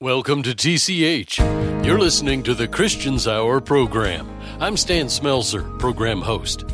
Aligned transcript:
Welcome 0.00 0.42
to 0.42 0.50
TCH. 0.50 1.86
You're 1.86 2.00
listening 2.00 2.42
to 2.42 2.54
the 2.54 2.66
Christian's 2.66 3.28
Hour 3.28 3.60
program. 3.60 4.28
I'm 4.58 4.76
Stan 4.76 5.06
Smelser, 5.06 5.78
program 5.78 6.20
host. 6.20 6.64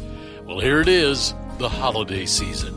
Well, 0.47 0.59
here 0.59 0.81
it 0.81 0.89
is, 0.89 1.35
the 1.59 1.69
holiday 1.69 2.25
season. 2.25 2.75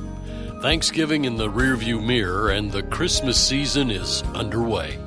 Thanksgiving 0.61 1.23
in 1.23 1.37
the 1.37 1.47
rearview 1.47 2.05
mirror, 2.05 2.49
and 2.49 2.69
the 2.69 2.83
Christmas 2.83 3.41
season 3.41 3.89
is 3.89 4.21
underway. 4.35 4.97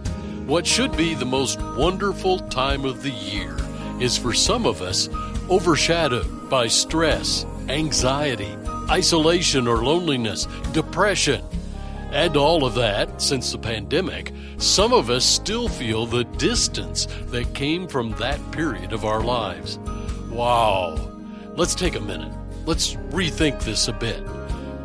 What 0.46 0.66
should 0.66 0.96
be 0.96 1.12
the 1.14 1.26
most 1.26 1.60
wonderful 1.60 2.38
time 2.38 2.86
of 2.86 3.02
the 3.02 3.10
year 3.10 3.58
is 4.00 4.16
for 4.16 4.32
some 4.32 4.64
of 4.64 4.80
us 4.80 5.10
overshadowed 5.50 6.48
by 6.48 6.66
stress, 6.66 7.44
anxiety, 7.68 8.56
isolation 8.88 9.68
or 9.68 9.84
loneliness, 9.84 10.46
depression. 10.72 11.44
Add 12.16 12.32
to 12.32 12.40
all 12.40 12.64
of 12.64 12.74
that, 12.76 13.20
since 13.20 13.52
the 13.52 13.58
pandemic, 13.58 14.32
some 14.56 14.94
of 14.94 15.10
us 15.10 15.22
still 15.22 15.68
feel 15.68 16.06
the 16.06 16.24
distance 16.24 17.06
that 17.26 17.52
came 17.52 17.86
from 17.86 18.12
that 18.12 18.40
period 18.52 18.94
of 18.94 19.04
our 19.04 19.22
lives. 19.22 19.78
Wow. 20.30 20.96
Let's 21.56 21.74
take 21.74 21.94
a 21.94 22.00
minute. 22.00 22.32
Let's 22.64 22.94
rethink 23.10 23.62
this 23.64 23.88
a 23.88 23.92
bit. 23.92 24.22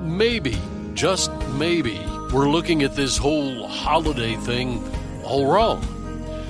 Maybe, 0.01 0.57
just 0.93 1.31
maybe, 1.53 1.97
we're 2.33 2.49
looking 2.49 2.83
at 2.83 2.97
this 2.97 3.15
whole 3.15 3.65
holiday 3.65 4.35
thing 4.35 4.83
all 5.23 5.49
wrong. 5.49 5.81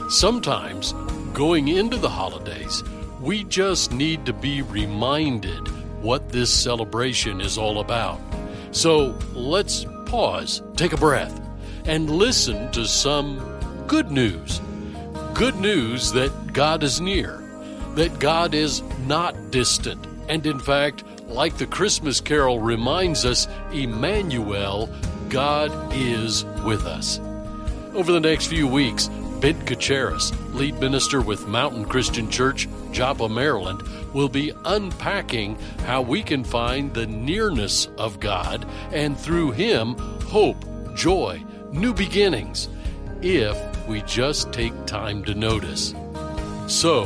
Sometimes, 0.09 0.93
going 1.31 1.67
into 1.67 1.97
the 1.97 2.09
holidays, 2.09 2.83
we 3.19 3.43
just 3.43 3.91
need 3.91 4.25
to 4.25 4.33
be 4.33 4.63
reminded 4.63 5.67
what 6.01 6.29
this 6.29 6.51
celebration 6.51 7.39
is 7.39 7.55
all 7.55 7.81
about. 7.81 8.19
So 8.71 9.15
let's 9.33 9.85
pause, 10.11 10.61
take 10.75 10.91
a 10.91 10.97
breath, 10.97 11.39
and 11.85 12.09
listen 12.09 12.69
to 12.73 12.85
some 12.85 13.39
good 13.87 14.11
news. 14.11 14.59
Good 15.33 15.55
news 15.55 16.11
that 16.11 16.51
God 16.51 16.83
is 16.83 16.99
near, 16.99 17.37
that 17.95 18.19
God 18.19 18.53
is 18.53 18.81
not 19.07 19.51
distant, 19.51 20.05
and 20.27 20.45
in 20.45 20.59
fact, 20.59 21.05
like 21.27 21.55
the 21.55 21.65
Christmas 21.65 22.19
carol 22.19 22.59
reminds 22.59 23.23
us, 23.23 23.47
Emmanuel, 23.71 24.93
God 25.29 25.71
is 25.93 26.43
with 26.65 26.85
us. 26.85 27.19
Over 27.93 28.11
the 28.11 28.19
next 28.19 28.47
few 28.47 28.67
weeks, 28.67 29.07
Ben 29.39 29.65
Cachiaras, 29.65 30.33
lead 30.53 30.77
minister 30.81 31.21
with 31.21 31.47
Mountain 31.47 31.85
Christian 31.85 32.29
Church, 32.29 32.67
Joppa, 32.91 33.29
Maryland, 33.29 33.81
will 34.13 34.29
be 34.29 34.51
unpacking 34.65 35.57
how 35.85 36.01
we 36.01 36.21
can 36.23 36.43
find 36.43 36.93
the 36.93 37.07
nearness 37.07 37.87
of 37.97 38.19
God 38.19 38.65
and 38.91 39.17
through 39.17 39.51
Him 39.51 39.95
hope, 40.25 40.63
joy, 40.95 41.43
new 41.71 41.93
beginnings, 41.93 42.69
if 43.21 43.57
we 43.87 44.01
just 44.03 44.51
take 44.51 44.85
time 44.85 45.23
to 45.25 45.33
notice. 45.33 45.93
So, 46.67 47.05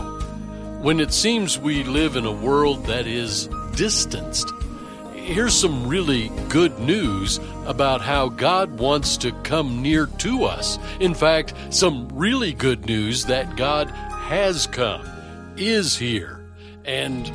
when 0.82 1.00
it 1.00 1.14
seems 1.14 1.58
we 1.58 1.84
live 1.84 2.16
in 2.16 2.26
a 2.26 2.32
world 2.32 2.86
that 2.86 3.08
is 3.08 3.48
distanced, 3.76 4.52
here's 5.14 5.56
some 5.56 5.88
really 5.88 6.30
good 6.50 6.78
news 6.80 7.40
about 7.66 8.02
how 8.02 8.30
God 8.30 8.78
wants 8.78 9.18
to 9.18 9.32
come 9.42 9.82
near 9.82 10.06
to 10.06 10.44
us. 10.44 10.78
In 11.00 11.16
fact, 11.16 11.56
some 11.72 12.08
really 12.14 12.54
good 12.54 12.86
news 12.86 13.26
that 13.26 13.56
God 13.56 13.90
has 13.90 14.68
come, 14.68 15.04
is 15.58 15.96
here, 15.96 16.46
and 16.84 17.32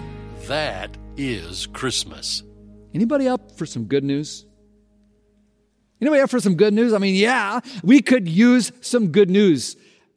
that 0.47 0.97
is 1.17 1.67
Christmas. 1.67 2.43
Anybody 2.95 3.29
up 3.29 3.57
for 3.57 3.67
some 3.67 3.85
good 3.85 4.05
news? 4.05 4.45
Anybody 6.01 6.23
up 6.23 6.31
for 6.31 6.41
some 6.41 6.55
good 6.55 6.75
news? 6.75 6.93
I 6.93 6.99
mean, 6.99 7.15
yeah, 7.15 7.61
we 7.83 8.01
could 8.01 8.29
use 8.29 8.73
some 8.81 9.09
good 9.09 9.31
news 9.31 9.77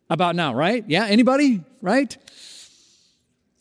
about 0.10 0.36
now, 0.36 0.54
right? 0.54 0.84
Yeah, 0.88 1.06
anybody? 1.06 1.62
Right? 1.82 2.18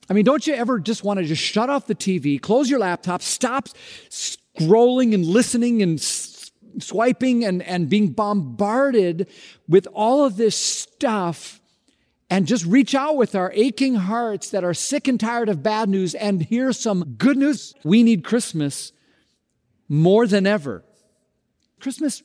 I 0.08 0.14
mean, 0.14 0.24
don't 0.24 0.46
you 0.46 0.54
ever 0.54 0.78
just 0.78 1.04
want 1.04 1.20
to 1.20 1.24
just 1.24 1.42
shut 1.42 1.70
off 1.70 1.86
the 1.86 1.94
TV, 1.94 2.40
close 2.40 2.68
your 2.68 2.80
laptop, 2.80 3.22
stop 3.22 3.68
scrolling 4.10 5.14
and 5.14 5.24
listening 5.24 5.82
and 5.82 6.00
swiping 6.00 7.44
and, 7.44 7.62
and 7.62 7.88
being 7.88 8.08
bombarded 8.08 9.28
with 9.68 9.86
all 9.92 10.24
of 10.24 10.36
this 10.36 10.56
stuff 10.56 11.61
and 12.32 12.46
just 12.46 12.64
reach 12.64 12.94
out 12.94 13.16
with 13.16 13.34
our 13.34 13.52
aching 13.54 13.94
hearts 13.94 14.48
that 14.48 14.64
are 14.64 14.72
sick 14.72 15.06
and 15.06 15.20
tired 15.20 15.50
of 15.50 15.62
bad 15.62 15.86
news 15.86 16.14
and 16.14 16.42
hear 16.42 16.72
some 16.72 17.04
good 17.18 17.36
news. 17.36 17.74
We 17.84 18.02
need 18.02 18.24
Christmas 18.24 18.94
more 19.86 20.26
than 20.26 20.46
ever. 20.46 20.82
Christmas, 21.78 22.22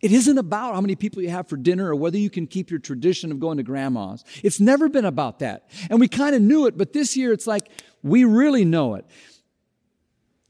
it 0.00 0.10
isn't 0.10 0.36
about 0.36 0.74
how 0.74 0.80
many 0.80 0.96
people 0.96 1.22
you 1.22 1.30
have 1.30 1.48
for 1.48 1.56
dinner 1.56 1.90
or 1.90 1.94
whether 1.94 2.18
you 2.18 2.28
can 2.28 2.48
keep 2.48 2.72
your 2.72 2.80
tradition 2.80 3.30
of 3.30 3.38
going 3.38 3.58
to 3.58 3.62
grandma's. 3.62 4.24
It's 4.42 4.58
never 4.58 4.88
been 4.88 5.04
about 5.04 5.38
that. 5.38 5.70
And 5.88 6.00
we 6.00 6.08
kind 6.08 6.34
of 6.34 6.42
knew 6.42 6.66
it, 6.66 6.76
but 6.76 6.92
this 6.92 7.16
year 7.16 7.32
it's 7.32 7.46
like 7.46 7.70
we 8.02 8.24
really 8.24 8.64
know 8.64 8.96
it. 8.96 9.06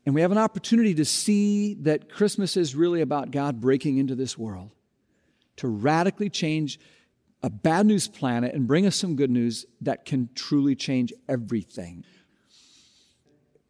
And 0.06 0.14
we 0.14 0.22
have 0.22 0.32
an 0.32 0.38
opportunity 0.38 0.94
to 0.94 1.04
see 1.04 1.74
that 1.82 2.08
Christmas 2.10 2.56
is 2.56 2.74
really 2.74 3.02
about 3.02 3.30
God 3.30 3.60
breaking 3.60 3.98
into 3.98 4.14
this 4.14 4.38
world 4.38 4.70
to 5.56 5.68
radically 5.68 6.30
change 6.30 6.80
a 7.43 7.51
bad 7.51 7.87
news 7.87 8.09
planet 8.09 8.55
and 8.55 8.67
bring 8.67 8.87
us 8.87 8.97
some 8.97 9.17
good 9.17 9.31
news 9.31 9.65
that 9.81 10.05
can 10.05 10.28
truly 10.34 10.75
change 10.75 11.12
everything. 11.28 12.05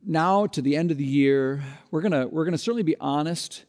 Now, 0.04 0.46
to 0.46 0.62
the 0.62 0.76
end 0.76 0.90
of 0.90 0.96
the 0.96 1.04
year, 1.04 1.62
we're 1.90 2.00
to 2.12 2.26
we're 2.26 2.44
to 2.52 2.58
certainly 2.58 2.82
be 2.82 2.96
honest 3.00 3.64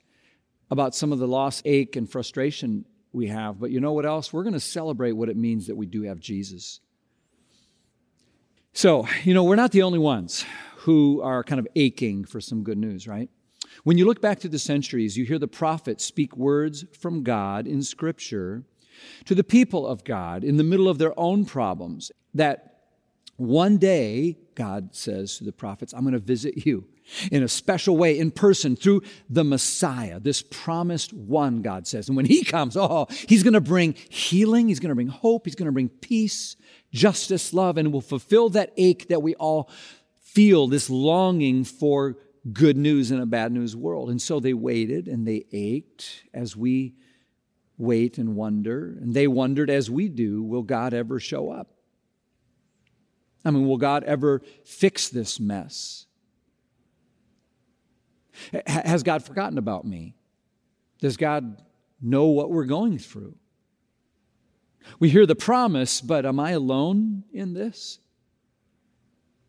about 0.70 0.96
some 0.96 1.12
of 1.12 1.20
the 1.20 1.28
loss, 1.28 1.62
ache, 1.66 1.96
and 1.98 2.10
frustration 2.10 2.86
we 3.12 3.28
have. 3.28 3.60
But 3.60 3.72
you 3.72 3.82
know 3.82 3.92
what 3.92 4.06
else? 4.06 4.32
We're 4.32 4.44
to 4.54 4.60
celebrate 4.60 5.12
what 5.12 5.30
it 5.30 5.36
means 5.36 5.68
that 5.68 5.76
we 5.76 5.86
do 5.86 6.04
have 6.04 6.20
Jesus. 6.20 6.80
So, 8.74 9.06
you 9.24 9.34
know, 9.34 9.44
we're 9.44 9.58
not 9.58 9.74
the 9.74 9.84
only 9.84 10.00
ones 10.00 10.46
who 10.78 11.22
are 11.22 11.44
kind 11.44 11.60
of 11.60 11.68
aching 11.76 12.24
for 12.24 12.40
some 12.40 12.64
good 12.64 12.78
news, 12.78 13.08
right? 13.08 13.30
When 13.84 13.98
you 13.98 14.06
look 14.06 14.22
back 14.22 14.40
to 14.40 14.50
the 14.50 14.60
centuries, 14.60 15.18
you 15.18 15.26
hear 15.26 15.40
the 15.40 15.48
prophets 15.48 16.06
speak 16.06 16.38
words 16.38 16.86
from 16.98 17.24
God 17.24 17.68
in 17.68 17.84
Scripture 17.84 18.64
to 19.26 19.36
the 19.36 19.44
people 19.44 19.86
of 19.88 20.04
God 20.04 20.44
in 20.44 20.58
the 20.58 20.64
middle 20.64 20.88
of 20.88 20.98
their 20.98 21.18
own 21.20 21.46
problems 21.46 22.12
that 22.34 22.72
one 23.38 23.78
day, 23.78 24.38
God 24.54 24.96
says 24.96 25.38
to 25.38 25.44
the 25.44 25.52
prophets, 25.52 25.94
I'm 25.94 26.02
going 26.02 26.14
to 26.14 26.20
visit 26.20 26.66
you 26.66 26.86
in 27.32 27.44
a 27.44 27.48
special 27.48 27.98
way 27.98 28.18
in 28.18 28.32
person 28.32 28.76
through 28.76 29.02
the 29.30 29.44
Messiah, 29.44 30.20
this 30.20 30.44
promised 30.44 31.12
one, 31.14 31.62
God 31.62 31.88
says. 31.88 32.08
And 32.08 32.16
when 32.16 32.26
he 32.26 32.44
comes, 32.44 32.78
oh, 32.78 33.08
he's 33.28 33.44
going 33.44 33.54
to 33.54 33.62
bring 33.62 33.96
healing, 34.10 34.68
he's 34.68 34.80
going 34.80 34.90
to 34.90 34.96
bring 34.96 35.08
hope, 35.08 35.46
he's 35.46 35.56
going 35.56 35.66
to 35.66 35.72
bring 35.72 35.90
peace, 35.90 36.56
justice, 36.94 37.54
love, 37.54 37.78
and 37.78 37.92
will 37.92 38.02
fulfill 38.02 38.50
that 38.50 38.72
ache 38.78 39.08
that 39.10 39.22
we 39.22 39.34
all 39.36 39.70
feel, 40.22 40.68
this 40.68 40.90
longing 40.90 41.64
for 41.64 42.18
good 42.54 42.78
news 42.78 43.12
in 43.12 43.20
a 43.20 43.26
bad 43.26 43.52
news 43.52 43.76
world. 43.76 44.10
And 44.10 44.22
so 44.22 44.40
they 44.40 44.54
waited 44.54 45.08
and 45.08 45.28
they 45.28 45.46
ached 45.52 46.24
as 46.34 46.56
we 46.56 46.94
wait 47.81 48.18
and 48.18 48.36
wonder. 48.36 48.97
And 49.02 49.14
they 49.14 49.28
wondered, 49.28 49.69
as 49.69 49.90
we 49.90 50.08
do, 50.08 50.44
will 50.44 50.62
God 50.62 50.94
ever 50.94 51.19
show 51.19 51.52
up? 51.52 51.74
I 53.44 53.52
mean, 53.52 53.68
will 53.68 53.78
God 53.78 54.03
ever 54.03 54.42
fix 54.64 55.09
this 55.09 55.40
mess? 55.40 56.06
Has 58.66 59.03
God 59.03 59.24
forgotten 59.24 59.58
about 59.58 59.86
me? 59.86 60.16
Does 61.00 61.18
God 61.18 61.62
know 62.02 62.28
what 62.28 62.52
we're 62.52 62.66
going 62.66 63.00
through? 63.00 63.36
We 65.00 65.09
hear 65.09 65.25
the 65.25 65.36
promise, 65.36 66.02
but 66.02 66.25
am 66.25 66.40
I 66.40 66.52
alone 66.52 67.24
in 67.34 67.53
this? 67.53 68.00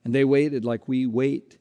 And 0.04 0.15
they 0.15 0.25
waited 0.25 0.65
like 0.65 0.88
we 0.88 1.06
wait 1.06 1.59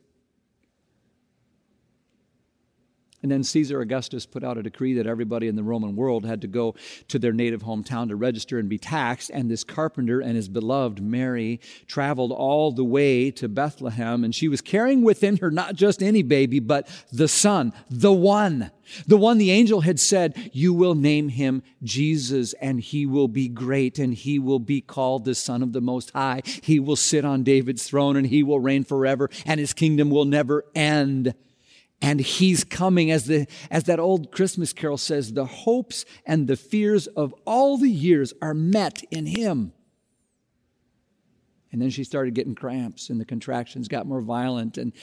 And 3.23 3.31
then 3.31 3.43
Caesar 3.43 3.81
Augustus 3.81 4.25
put 4.25 4.43
out 4.43 4.57
a 4.57 4.63
decree 4.63 4.95
that 4.95 5.05
everybody 5.05 5.47
in 5.47 5.55
the 5.55 5.63
Roman 5.63 5.95
world 5.95 6.25
had 6.25 6.41
to 6.41 6.47
go 6.47 6.75
to 7.07 7.19
their 7.19 7.33
native 7.33 7.61
hometown 7.61 8.07
to 8.07 8.15
register 8.15 8.57
and 8.57 8.67
be 8.67 8.79
taxed. 8.79 9.29
And 9.31 9.49
this 9.49 9.63
carpenter 9.63 10.19
and 10.19 10.35
his 10.35 10.49
beloved 10.49 11.01
Mary 11.01 11.59
traveled 11.85 12.31
all 12.31 12.71
the 12.71 12.83
way 12.83 13.29
to 13.31 13.47
Bethlehem. 13.47 14.23
And 14.23 14.33
she 14.33 14.47
was 14.47 14.61
carrying 14.61 15.03
within 15.03 15.37
her 15.37 15.51
not 15.51 15.75
just 15.75 16.01
any 16.01 16.23
baby, 16.23 16.59
but 16.59 16.87
the 17.11 17.27
son, 17.27 17.73
the 17.89 18.11
one, 18.11 18.71
the 19.05 19.17
one 19.17 19.37
the 19.37 19.51
angel 19.51 19.81
had 19.81 19.99
said, 19.99 20.49
You 20.51 20.73
will 20.73 20.95
name 20.95 21.29
him 21.29 21.61
Jesus, 21.83 22.53
and 22.53 22.79
he 22.79 23.05
will 23.05 23.27
be 23.27 23.47
great, 23.47 23.99
and 23.99 24.13
he 24.13 24.39
will 24.39 24.59
be 24.59 24.81
called 24.81 25.25
the 25.25 25.35
Son 25.35 25.61
of 25.61 25.73
the 25.73 25.81
Most 25.81 26.11
High. 26.11 26.41
He 26.63 26.79
will 26.79 26.95
sit 26.95 27.23
on 27.23 27.43
David's 27.43 27.83
throne, 27.83 28.15
and 28.15 28.27
he 28.27 28.43
will 28.43 28.59
reign 28.59 28.83
forever, 28.83 29.29
and 29.45 29.59
his 29.59 29.73
kingdom 29.73 30.09
will 30.09 30.25
never 30.25 30.65
end 30.73 31.33
and 32.01 32.19
he's 32.19 32.63
coming 32.63 33.11
as 33.11 33.25
the 33.25 33.47
as 33.69 33.85
that 33.85 33.99
old 33.99 34.31
christmas 34.31 34.73
carol 34.73 34.97
says 34.97 35.33
the 35.33 35.45
hopes 35.45 36.05
and 36.25 36.47
the 36.47 36.55
fears 36.55 37.07
of 37.07 37.33
all 37.45 37.77
the 37.77 37.89
years 37.89 38.33
are 38.41 38.53
met 38.53 39.03
in 39.11 39.25
him 39.25 39.73
and 41.71 41.81
then 41.81 41.89
she 41.89 42.03
started 42.03 42.33
getting 42.33 42.55
cramps 42.55 43.09
and 43.09 43.19
the 43.19 43.25
contractions 43.25 43.87
got 43.87 44.05
more 44.05 44.21
violent 44.21 44.77
and 44.77 44.93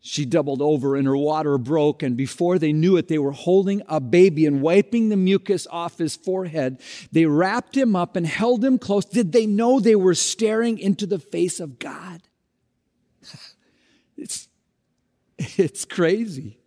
She 0.00 0.24
doubled 0.24 0.62
over 0.62 0.94
and 0.94 1.06
her 1.06 1.16
water 1.16 1.58
broke, 1.58 2.04
and 2.04 2.16
before 2.16 2.58
they 2.58 2.72
knew 2.72 2.96
it, 2.96 3.08
they 3.08 3.18
were 3.18 3.32
holding 3.32 3.82
a 3.88 3.98
baby 3.98 4.46
and 4.46 4.62
wiping 4.62 5.08
the 5.08 5.16
mucus 5.16 5.66
off 5.70 5.98
his 5.98 6.14
forehead. 6.14 6.80
They 7.10 7.26
wrapped 7.26 7.76
him 7.76 7.96
up 7.96 8.14
and 8.14 8.24
held 8.26 8.64
him 8.64 8.78
close. 8.78 9.04
Did 9.04 9.32
they 9.32 9.46
know 9.46 9.80
they 9.80 9.96
were 9.96 10.14
staring 10.14 10.78
into 10.78 11.04
the 11.04 11.18
face 11.18 11.60
of 11.60 11.78
God? 11.78 12.22
It's, 14.20 14.47
it's 15.56 15.84
crazy. 15.84 16.58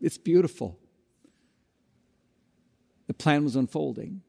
It's 0.00 0.18
beautiful. 0.18 0.78
The 3.06 3.14
plan 3.14 3.44
was 3.44 3.56
unfolding, 3.56 4.22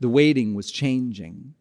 the 0.00 0.08
waiting 0.08 0.54
was 0.54 0.70
changing. 0.70 1.54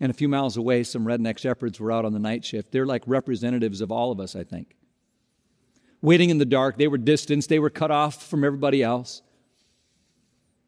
And 0.00 0.10
a 0.10 0.14
few 0.14 0.28
miles 0.28 0.56
away, 0.56 0.82
some 0.82 1.06
redneck 1.06 1.38
shepherds 1.38 1.78
were 1.78 1.92
out 1.92 2.04
on 2.04 2.12
the 2.12 2.18
night 2.18 2.44
shift. 2.44 2.72
They're 2.72 2.84
like 2.84 3.04
representatives 3.06 3.80
of 3.80 3.92
all 3.92 4.10
of 4.10 4.18
us, 4.18 4.34
I 4.34 4.42
think. 4.42 4.74
Waiting 6.02 6.30
in 6.30 6.38
the 6.38 6.44
dark, 6.44 6.76
they 6.76 6.88
were 6.88 6.98
distanced, 6.98 7.48
they 7.48 7.60
were 7.60 7.70
cut 7.70 7.92
off 7.92 8.26
from 8.28 8.44
everybody 8.44 8.82
else, 8.82 9.22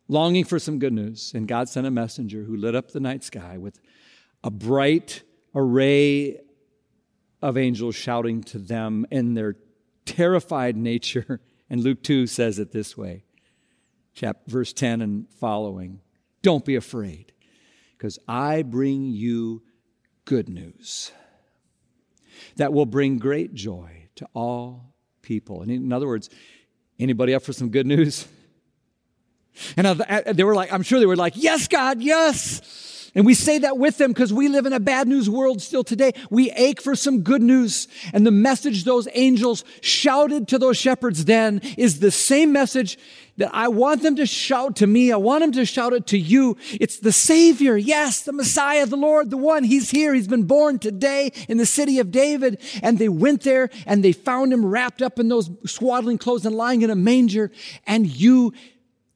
longing 0.07 0.45
for 0.45 0.61
some 0.61 0.79
good 0.79 0.93
news. 0.93 1.33
And 1.35 1.49
God 1.49 1.69
sent 1.69 1.89
a 1.89 1.91
messenger 1.91 2.45
who 2.45 2.57
lit 2.57 2.77
up 2.77 2.93
the 2.93 3.01
night 3.01 3.25
sky 3.25 3.59
with 3.59 3.81
a 4.45 4.51
bright 4.51 5.25
array 5.55 6.41
of 7.43 7.57
angels 7.57 7.95
shouting 7.95 8.43
to 8.45 8.59
them 8.59 9.07
in 9.11 9.35
their 9.35 9.57
terrified 10.05 10.77
nature. 10.77 11.41
And 11.69 11.83
Luke 11.83 12.05
2 12.05 12.29
says 12.29 12.61
it 12.61 12.71
this 12.71 12.97
way, 12.97 13.25
chapter, 14.15 14.41
verse 14.49 14.73
10 14.73 15.03
and 15.03 15.29
following 15.41 16.01
Don't 16.41 16.65
be 16.65 16.77
afraid 16.77 17.33
because 17.99 18.21
I 18.29 18.63
bring 18.63 19.11
you 19.11 19.65
good 20.25 20.49
news 20.49 21.11
that 22.55 22.73
will 22.73 22.87
bring 22.87 23.19
great 23.19 23.53
joy 23.53 24.09
to 24.15 24.29
all 24.33 24.95
people. 25.23 25.63
And 25.63 25.73
in 25.73 25.93
other 25.93 26.07
words, 26.07 26.31
anybody 27.01 27.35
up 27.35 27.43
for 27.43 27.53
some 27.53 27.71
good 27.71 27.87
news? 27.87 28.29
And 29.79 29.87
they 30.35 30.45
were 30.45 30.55
like, 30.55 30.71
I'm 30.71 30.83
sure 30.83 31.01
they 31.01 31.07
were 31.07 31.17
like, 31.17 31.33
Yes, 31.35 31.67
God, 31.67 32.03
yes. 32.03 32.86
And 33.17 33.25
we 33.25 33.33
say 33.33 33.59
that 33.61 33.79
with 33.79 33.97
them 33.97 34.13
because 34.13 34.31
we 34.31 34.49
live 34.49 34.67
in 34.67 34.75
a 34.75 34.79
bad 34.79 35.09
news 35.09 35.29
world 35.31 35.63
still 35.63 35.83
today. 35.83 36.13
We 36.29 36.51
ache 36.51 36.83
for 36.83 36.95
some 36.95 37.23
good 37.23 37.41
news. 37.41 37.89
And 38.13 38.27
the 38.27 38.31
message 38.31 38.85
those 38.85 39.09
angels 39.15 39.65
shouted 39.81 40.47
to 40.49 40.59
those 40.59 40.77
shepherds 40.77 41.25
then 41.25 41.63
is 41.79 42.01
the 42.01 42.11
same 42.11 42.53
message 42.53 42.99
that 43.39 43.51
I 43.55 43.69
want 43.69 44.03
them 44.03 44.17
to 44.17 44.27
shout 44.27 44.77
to 44.77 44.87
me. 44.87 45.13
I 45.13 45.17
want 45.17 45.41
them 45.41 45.53
to 45.53 45.65
shout 45.65 45.95
it 45.95 46.07
to 46.09 46.19
you. 46.19 46.59
It's 46.73 46.99
the 46.99 47.11
Savior. 47.11 47.79
Yes, 47.79 48.21
the 48.21 48.35
Messiah, 48.35 48.85
the 48.85 48.97
Lord, 48.97 49.31
the 49.31 49.39
one. 49.39 49.65
He's 49.65 49.91
here. 49.91 50.13
He's 50.13 50.29
been 50.29 50.45
born 50.45 50.79
today 50.79 51.33
in 51.49 51.57
the 51.57 51.67
city 51.67 51.99
of 51.99 52.11
David. 52.11 52.61
And 52.83 52.99
they 52.99 53.09
went 53.09 53.45
there 53.45 53.71
and 53.87 54.05
they 54.05 54.13
found 54.13 54.53
him 54.53 54.67
wrapped 54.67 55.01
up 55.01 55.19
in 55.19 55.29
those 55.29 55.51
swaddling 55.65 56.19
clothes 56.19 56.45
and 56.45 56.55
lying 56.55 56.83
in 56.83 56.91
a 56.91 56.95
manger. 56.95 57.51
And 57.87 58.07
you 58.07 58.53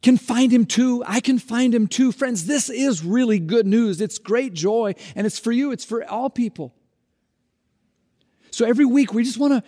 can 0.03 0.17
find 0.17 0.53
him 0.53 0.65
too. 0.65 1.03
I 1.07 1.21
can 1.21 1.39
find 1.39 1.75
him 1.75 1.87
too. 1.87 2.13
Friends, 2.13 2.47
this 2.47 2.71
is 2.71 3.05
really 3.05 3.39
good 3.39 3.67
news. 3.67 4.01
It's 4.01 4.19
great 4.19 4.55
joy, 4.55 4.95
and 5.15 5.27
it's 5.27 5.39
for 5.39 5.53
you, 5.53 5.73
it's 5.73 5.85
for 5.85 6.05
all 6.09 6.31
people. 6.31 6.75
So 8.51 8.67
every 8.67 8.85
week 8.85 9.15
we 9.15 9.25
just 9.25 9.39
want 9.39 9.53
to 9.53 9.63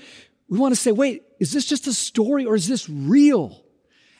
we 0.49 0.59
want 0.59 0.75
to 0.75 0.81
say, 0.81 0.93
wait, 0.93 1.23
is 1.41 1.53
this 1.53 1.65
just 1.65 1.87
a 1.87 1.95
story 1.95 2.45
or 2.45 2.55
is 2.55 2.69
this 2.69 2.89
real? 2.89 3.65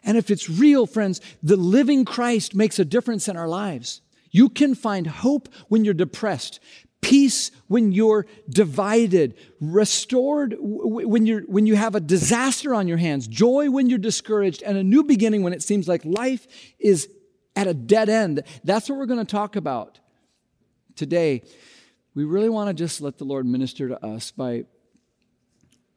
And 0.03 0.17
if 0.17 0.31
it's 0.31 0.49
real, 0.49 0.87
friends, 0.87 1.21
the 1.43 1.57
living 1.57 2.05
Christ 2.05 2.55
makes 2.55 2.79
a 2.79 2.85
difference 2.85 3.29
in 3.29 3.37
our 3.37 3.49
lives. 3.49 4.01
You 4.31 4.49
can 4.49 4.75
find 4.75 5.07
hope 5.07 5.49
when 5.69 5.85
you're 5.85 5.93
depressed 5.93 6.59
peace 7.03 7.51
when 7.67 7.93
you're 7.93 8.27
divided, 8.49 9.35
restored 9.61 10.57
when, 10.59 11.27
you're, 11.27 11.43
when 11.43 11.67
you 11.67 11.75
have 11.75 11.95
a 11.95 12.01
disaster 12.01 12.75
on 12.75 12.89
your 12.89 12.97
hands, 12.97 13.27
joy 13.27 13.71
when 13.71 13.91
you're 13.91 13.99
discouraged, 13.99 14.63
and 14.63 14.79
a 14.79 14.83
new 14.83 15.03
beginning 15.03 15.43
when 15.43 15.53
it 15.53 15.63
seems 15.63 15.87
like 15.87 16.05
life 16.05 16.47
is 16.79 17.09
at 17.55 17.67
a 17.67 17.75
dead 17.75 18.09
end. 18.09 18.43
That's 18.65 18.89
what 18.89 18.99
we're 18.99 19.07
going 19.07 19.25
to 19.25 19.31
talk 19.31 19.57
about 19.57 19.99
today. 20.97 21.43
We 22.15 22.25
really 22.25 22.49
want 22.49 22.69
to 22.69 22.75
just 22.75 23.01
let 23.01 23.19
the 23.19 23.25
Lord 23.25 23.47
minister 23.47 23.89
to 23.89 24.05
us 24.05 24.31
by, 24.31 24.65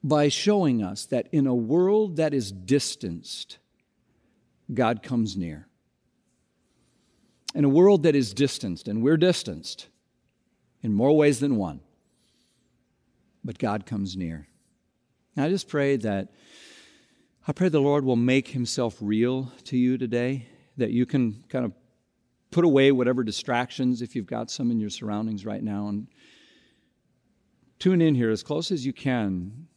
by 0.04 0.28
showing 0.30 0.84
us 0.84 1.06
that 1.06 1.28
in 1.32 1.46
a 1.48 1.56
world 1.56 2.18
that 2.18 2.34
is 2.34 2.52
distanced, 2.52 3.60
God 4.74 5.04
comes 5.04 5.38
near. 5.38 5.68
In 7.54 7.64
a 7.64 7.70
world 7.70 8.04
that 8.04 8.16
is 8.16 8.34
distanced, 8.34 8.88
and 8.88 9.02
we're 9.02 9.18
distanced, 9.18 9.88
in 10.86 10.94
more 10.94 11.18
ways 11.18 11.40
than 11.40 11.56
one. 11.56 11.80
But 13.44 13.58
God 13.58 13.88
comes 13.88 14.16
near. 14.16 14.48
I 15.36 15.50
just 15.50 15.68
pray 15.68 15.98
that, 15.98 16.32
I 17.48 17.54
pray 17.54 17.70
the 17.70 17.82
Lord 17.82 18.06
will 18.06 18.16
make 18.16 18.50
himself 18.50 18.96
real 19.02 19.52
to 19.64 19.78
you 19.78 19.98
today, 19.98 20.48
that 20.78 20.92
you 20.92 21.08
can 21.08 21.44
kind 21.50 21.66
of 21.66 21.74
put 22.52 22.66
away 22.66 22.92
whatever 22.92 23.24
distractions, 23.24 24.04
if 24.04 24.16
you've 24.16 24.28
got 24.28 24.52
some 24.52 24.70
in 24.70 24.80
your 24.80 24.92
surroundings 24.92 25.44
right 25.44 25.64
now, 25.64 25.88
and 25.88 26.06
tune 27.80 28.00
in 28.00 28.14
here 28.14 28.30
as 28.30 28.44
close 28.44 28.70
as 28.70 28.86
you 28.86 28.94
can. 28.94 29.68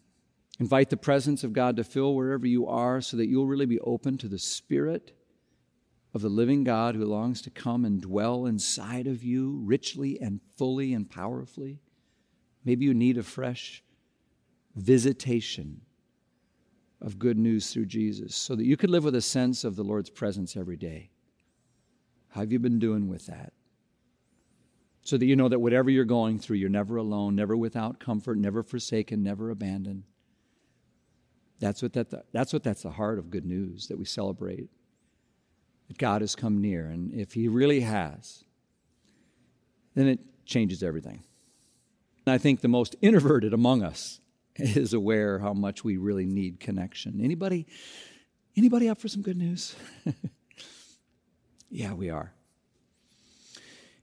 Invite 0.61 0.91
the 0.91 0.97
presence 0.99 1.43
of 1.43 1.55
God 1.55 1.77
to 1.77 1.85
fill 1.85 2.15
wherever 2.15 2.47
you 2.47 2.67
are 2.67 3.01
so 3.01 3.17
that 3.17 3.29
you'll 3.29 3.47
really 3.47 3.65
be 3.65 3.81
open 3.81 4.19
to 4.19 4.29
the 4.29 4.39
Spirit 4.39 5.18
of 6.19 6.23
the 6.23 6.29
living 6.29 6.65
God 6.65 6.97
who 6.97 7.05
longs 7.05 7.41
to 7.43 7.51
come 7.51 7.85
and 7.85 8.01
dwell 8.01 8.45
inside 8.45 9.07
of 9.07 9.23
you 9.23 9.61
richly 9.63 10.21
and 10.21 10.41
fully 10.57 10.93
and 10.93 11.09
powerfully. 11.09 11.79
Maybe 12.65 12.87
you 12.87 12.93
need 12.93 13.19
a 13.19 13.23
fresh 13.23 13.85
visitation 14.75 15.83
of 17.01 17.21
good 17.21 17.39
news 17.39 17.73
through 17.73 17.87
Jesus 17.87 18.35
so 18.35 18.57
that 18.57 18.65
you 18.65 18.77
could 18.77 18.91
live 18.91 19.05
with 19.05 19.15
a 19.15 19.21
sense 19.21 19.63
of 19.63 19.77
the 19.77 19.85
Lord's 19.85 20.11
presence 20.11 20.57
every 20.57 20.77
day. 20.77 21.11
How 22.31 22.41
have 22.41 22.51
you 22.51 22.59
been 22.59 22.81
doing 22.81 23.07
with 23.07 23.27
that? 23.27 23.53
So 25.03 25.19
that 25.19 25.27
you 25.27 25.37
know 25.37 25.49
that 25.49 25.61
whatever 25.61 25.89
you're 25.89 26.05
going 26.05 26.41
through, 26.41 26.57
you're 26.57 26.69
never 26.69 26.97
alone, 26.97 27.37
never 27.37 27.57
without 27.57 28.01
comfort, 28.01 28.39
never 28.39 28.65
forsaken, 28.65 29.23
never 29.23 29.51
abandoned. 29.51 30.03
That's 31.61 31.81
what, 31.81 31.93
that, 31.93 32.33
that's 32.33 32.53
what 32.53 32.65
that's 32.65 32.83
the 32.83 32.91
heart 32.91 33.21
of 33.21 33.31
good 33.31 33.47
news 33.47 33.87
that 33.87 33.99
we 33.99 34.05
celebrate 34.05 34.69
that 35.89 35.99
God 35.99 36.21
has 36.21 36.37
come 36.37 36.61
near. 36.61 36.87
And 36.87 37.13
if 37.13 37.33
He 37.33 37.49
really 37.49 37.81
has, 37.81 38.45
then 39.95 40.07
it 40.07 40.21
changes 40.47 40.83
everything. 40.83 41.25
And 42.27 42.35
I 42.35 42.39
think 42.39 42.61
the 42.61 42.69
most 42.69 42.95
introverted 43.01 43.53
among 43.53 43.83
us 43.83 44.21
is 44.57 44.93
aware 44.93 45.39
how 45.39 45.53
much 45.53 45.83
we 45.83 45.97
really 45.97 46.27
need 46.27 46.61
connection. 46.61 47.21
Anybody, 47.23 47.67
anybody 48.57 48.89
up 48.89 49.01
for 49.01 49.09
some 49.09 49.23
good 49.23 49.37
news? 49.37 49.75
yeah, 51.71 51.93
we 51.93 52.11
are. 52.11 52.33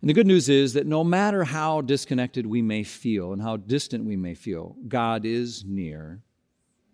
And 0.02 0.10
the 0.10 0.14
good 0.14 0.28
news 0.28 0.50
is 0.50 0.74
that 0.74 0.86
no 0.86 1.04
matter 1.04 1.44
how 1.44 1.82
disconnected 1.82 2.46
we 2.46 2.62
may 2.62 2.84
feel 2.84 3.34
and 3.34 3.42
how 3.42 3.58
distant 3.58 4.06
we 4.06 4.16
may 4.16 4.36
feel, 4.36 4.76
God 4.88 5.26
is 5.26 5.64
near. 5.66 6.22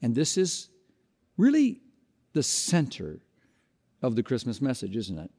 And 0.02 0.16
this 0.16 0.38
is 0.38 0.70
really 1.38 1.82
the 2.34 2.44
center 2.44 3.20
of 4.02 4.16
the 4.16 4.24
Christmas 4.24 4.62
message, 4.62 4.96
isn't 4.96 5.20
it? 5.20 5.32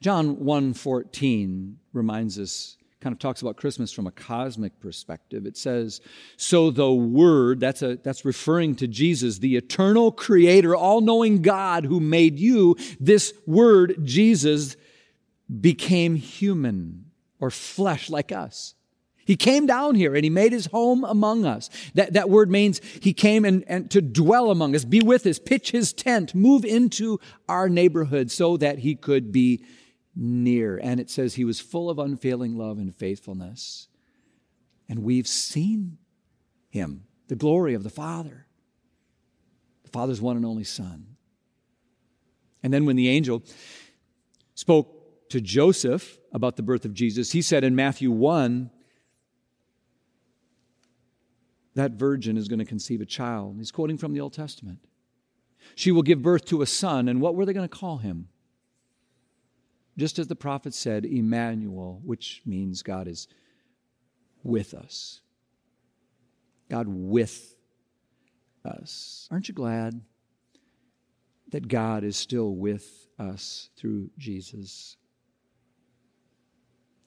John 0.00 0.36
1:14 0.36 1.78
reminds 1.92 2.38
us 2.38 2.76
kind 3.00 3.12
of 3.12 3.18
talks 3.18 3.42
about 3.42 3.56
Christmas 3.56 3.90
from 3.90 4.06
a 4.06 4.12
cosmic 4.12 4.78
perspective. 4.78 5.44
It 5.44 5.56
says, 5.56 6.00
"So 6.36 6.70
the 6.70 6.92
word, 6.92 7.58
that's 7.58 7.82
a 7.82 7.96
that's 7.96 8.24
referring 8.24 8.76
to 8.76 8.86
Jesus, 8.86 9.38
the 9.38 9.56
eternal 9.56 10.12
creator, 10.12 10.76
all-knowing 10.76 11.42
God 11.42 11.86
who 11.86 11.98
made 11.98 12.38
you, 12.38 12.76
this 13.00 13.34
word 13.44 14.04
Jesus 14.04 14.76
became 15.60 16.14
human 16.14 17.06
or 17.40 17.50
flesh 17.50 18.08
like 18.08 18.30
us." 18.30 18.74
He 19.24 19.36
came 19.36 19.66
down 19.66 19.94
here 19.94 20.14
and 20.14 20.24
he 20.24 20.30
made 20.30 20.52
his 20.52 20.66
home 20.66 21.04
among 21.04 21.44
us. 21.44 21.70
That, 21.94 22.12
that 22.14 22.28
word 22.28 22.50
means 22.50 22.80
he 23.00 23.12
came 23.12 23.44
and, 23.44 23.64
and 23.68 23.90
to 23.90 24.02
dwell 24.02 24.50
among 24.50 24.74
us, 24.74 24.84
be 24.84 25.00
with 25.00 25.26
us, 25.26 25.38
pitch 25.38 25.70
his 25.70 25.92
tent, 25.92 26.34
move 26.34 26.64
into 26.64 27.20
our 27.48 27.68
neighborhood 27.68 28.30
so 28.30 28.56
that 28.56 28.80
he 28.80 28.94
could 28.94 29.32
be 29.32 29.64
near. 30.16 30.78
And 30.78 31.00
it 31.00 31.10
says 31.10 31.34
he 31.34 31.44
was 31.44 31.60
full 31.60 31.88
of 31.88 31.98
unfailing 31.98 32.56
love 32.56 32.78
and 32.78 32.94
faithfulness. 32.94 33.88
And 34.88 35.04
we've 35.04 35.28
seen 35.28 35.98
him, 36.68 37.04
the 37.28 37.36
glory 37.36 37.74
of 37.74 37.82
the 37.82 37.90
Father, 37.90 38.46
the 39.84 39.90
Father's 39.90 40.20
one 40.20 40.36
and 40.36 40.44
only 40.44 40.64
Son. 40.64 41.06
And 42.62 42.72
then 42.72 42.84
when 42.86 42.96
the 42.96 43.08
angel 43.08 43.42
spoke 44.54 45.28
to 45.30 45.40
Joseph 45.40 46.18
about 46.32 46.56
the 46.56 46.62
birth 46.62 46.84
of 46.84 46.94
Jesus, 46.94 47.32
he 47.32 47.42
said 47.42 47.64
in 47.64 47.74
Matthew 47.74 48.10
1, 48.10 48.70
that 51.74 51.92
virgin 51.92 52.36
is 52.36 52.48
going 52.48 52.58
to 52.58 52.64
conceive 52.64 53.00
a 53.00 53.06
child. 53.06 53.56
He's 53.58 53.70
quoting 53.70 53.98
from 53.98 54.12
the 54.12 54.20
Old 54.20 54.32
Testament. 54.32 54.78
She 55.74 55.92
will 55.92 56.02
give 56.02 56.22
birth 56.22 56.44
to 56.46 56.62
a 56.62 56.66
son, 56.66 57.08
and 57.08 57.20
what 57.20 57.34
were 57.34 57.46
they 57.46 57.52
going 57.52 57.68
to 57.68 57.76
call 57.76 57.98
him? 57.98 58.28
Just 59.96 60.18
as 60.18 60.26
the 60.26 60.36
prophet 60.36 60.74
said, 60.74 61.04
Emmanuel, 61.04 62.00
which 62.04 62.42
means 62.46 62.82
God 62.82 63.06
is 63.06 63.28
with 64.42 64.74
us. 64.74 65.20
God 66.70 66.86
with 66.88 67.54
us. 68.64 69.28
Aren't 69.30 69.48
you 69.48 69.54
glad 69.54 70.00
that 71.50 71.68
God 71.68 72.04
is 72.04 72.16
still 72.16 72.54
with 72.54 73.06
us 73.18 73.68
through 73.76 74.10
Jesus? 74.16 74.96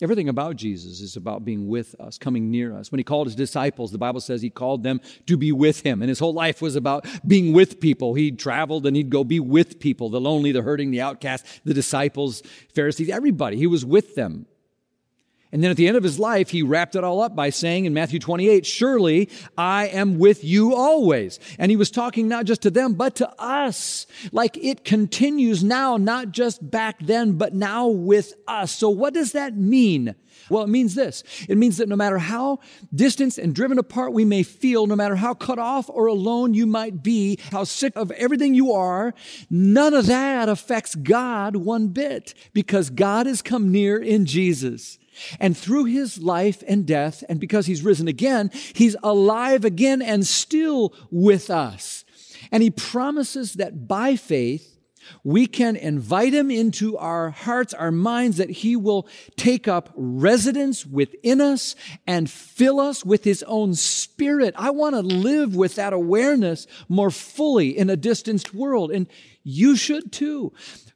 Everything 0.02 0.28
about 0.28 0.58
Jesus 0.58 1.00
is 1.00 1.16
about 1.16 1.46
being 1.46 1.68
with 1.68 1.96
us, 2.02 2.18
coming 2.18 2.52
near 2.52 2.78
us. 2.78 2.92
When 2.92 3.00
he 3.00 3.04
called 3.04 3.28
his 3.28 3.36
disciples, 3.36 3.92
the 3.92 3.98
Bible 3.98 4.20
says 4.20 4.42
he 4.42 4.50
called 4.50 4.84
them 4.84 5.00
to 5.26 5.38
be 5.38 5.54
with 5.54 5.82
him. 5.82 6.02
And 6.02 6.10
his 6.10 6.20
whole 6.20 6.34
life 6.34 6.62
was 6.62 6.76
about 6.76 7.08
being 7.26 7.54
with 7.54 7.80
people. 7.80 8.14
He 8.14 8.32
traveled 8.32 8.86
and 8.86 8.96
he'd 8.96 9.10
go 9.10 9.24
be 9.24 9.40
with 9.40 9.80
people 9.80 10.10
the 10.10 10.20
lonely, 10.20 10.52
the 10.52 10.62
hurting, 10.62 10.92
the 10.92 11.00
outcast, 11.00 11.46
the 11.64 11.74
disciples, 11.74 12.44
Pharisees, 12.74 13.10
everybody. 13.10 13.56
He 13.56 13.68
was 13.68 13.86
with 13.86 14.16
them. 14.16 14.48
And 15.56 15.64
then 15.64 15.72
at 15.72 15.78
the 15.78 15.88
end 15.88 15.96
of 15.96 16.04
his 16.04 16.20
life, 16.20 16.50
he 16.50 16.64
wrapped 16.64 16.98
it 16.98 17.06
all 17.06 17.22
up 17.22 17.34
by 17.34 17.50
saying 17.50 17.86
in 17.86 17.94
Matthew 17.94 18.20
28, 18.20 18.66
Surely 18.66 19.30
I 19.58 19.88
am 19.88 20.20
with 20.20 20.44
you 20.44 20.76
always. 20.76 21.40
And 21.58 21.72
he 21.72 21.78
was 21.78 21.90
talking 21.90 22.28
not 22.28 22.44
just 22.44 22.64
to 22.64 22.70
them, 22.70 22.96
but 22.96 23.16
to 23.16 23.42
us. 23.42 24.06
Like 24.34 24.58
it 24.58 24.84
continues 24.84 25.64
now, 25.64 25.96
not 25.96 26.32
just 26.32 26.70
back 26.70 26.98
then, 27.00 27.38
but 27.38 27.54
now 27.54 27.88
with 27.88 28.34
us. 28.50 28.74
So 28.74 28.90
what 28.90 29.14
does 29.14 29.32
that 29.32 29.56
mean? 29.56 30.16
Well, 30.50 30.62
it 30.62 30.68
means 30.68 30.94
this. 30.94 31.24
It 31.48 31.58
means 31.58 31.78
that 31.78 31.88
no 31.88 31.96
matter 31.96 32.18
how 32.18 32.60
distanced 32.94 33.38
and 33.38 33.56
driven 33.56 33.80
apart 33.80 34.12
we 34.12 34.26
may 34.26 34.44
feel, 34.44 34.88
no 34.88 34.98
matter 34.98 35.16
how 35.16 35.34
cut 35.34 35.58
off 35.58 35.90
or 35.90 36.08
alone 36.08 36.54
you 36.54 36.66
might 36.66 37.02
be, 37.02 37.40
how 37.54 37.64
sick 37.64 37.94
of 37.96 38.12
everything 38.12 38.56
you 38.56 38.74
are, 38.74 39.14
none 39.50 39.94
of 39.94 40.08
that 40.08 40.50
affects 40.50 40.96
God 40.96 41.56
one 41.56 41.88
bit 41.88 42.34
because 42.52 42.90
God 42.90 43.26
has 43.26 43.42
come 43.42 43.72
near 43.72 43.98
in 43.98 44.26
Jesus. 44.26 45.00
And 45.40 45.58
through 45.58 45.86
his 45.86 46.18
life 46.18 46.64
and 46.68 46.86
death, 46.86 47.24
and 47.30 47.40
because 47.40 47.66
he's 47.66 47.84
risen 47.84 48.08
again, 48.08 48.52
he's 48.74 48.96
alive 49.04 49.66
again 49.66 50.02
and 50.02 50.26
still 50.26 50.94
with 51.12 51.50
us. 51.50 52.06
And 52.52 52.62
he 52.62 52.70
promises 52.70 53.54
that 53.54 53.88
by 53.88 54.16
faith, 54.16 54.76
we 55.24 55.46
can 55.48 55.76
invite 55.76 56.34
him 56.34 56.50
into 56.50 56.98
our 56.98 57.30
hearts, 57.30 57.74
our 57.74 57.92
minds, 57.92 58.38
that 58.38 58.50
he 58.50 58.76
will 58.76 59.08
take 59.36 59.68
up 59.68 59.92
residence 59.96 60.86
within 60.86 61.42
us 61.42 61.76
and 62.08 62.30
fill 62.30 62.80
us 62.80 63.06
with 63.06 63.24
his 63.24 63.44
own 63.44 63.74
spirit. 63.76 64.56
I 64.58 64.72
want 64.72 64.96
to 64.96 65.02
live 65.02 65.56
with 65.56 65.76
that 65.76 65.94
awareness 65.94 66.68
more 66.90 67.12
fully 67.12 67.78
in 67.78 67.90
a 67.90 67.96
distanced 67.96 68.54
world. 68.54 68.92
And 68.92 69.08
you 69.44 69.76
should 69.76 70.12
too. 70.12 70.54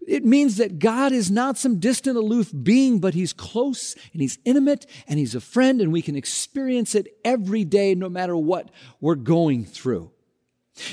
It 0.07 0.25
means 0.25 0.57
that 0.57 0.79
God 0.79 1.11
is 1.11 1.29
not 1.29 1.57
some 1.57 1.79
distant, 1.79 2.17
aloof 2.17 2.51
being, 2.63 2.99
but 2.99 3.13
He's 3.13 3.33
close 3.33 3.95
and 4.13 4.21
He's 4.21 4.39
intimate 4.45 4.85
and 5.07 5.19
He's 5.19 5.35
a 5.35 5.41
friend, 5.41 5.81
and 5.81 5.91
we 5.91 6.01
can 6.01 6.15
experience 6.15 6.95
it 6.95 7.07
every 7.23 7.63
day, 7.63 7.95
no 7.95 8.09
matter 8.09 8.35
what 8.35 8.69
we're 8.99 9.15
going 9.15 9.65
through. 9.65 10.11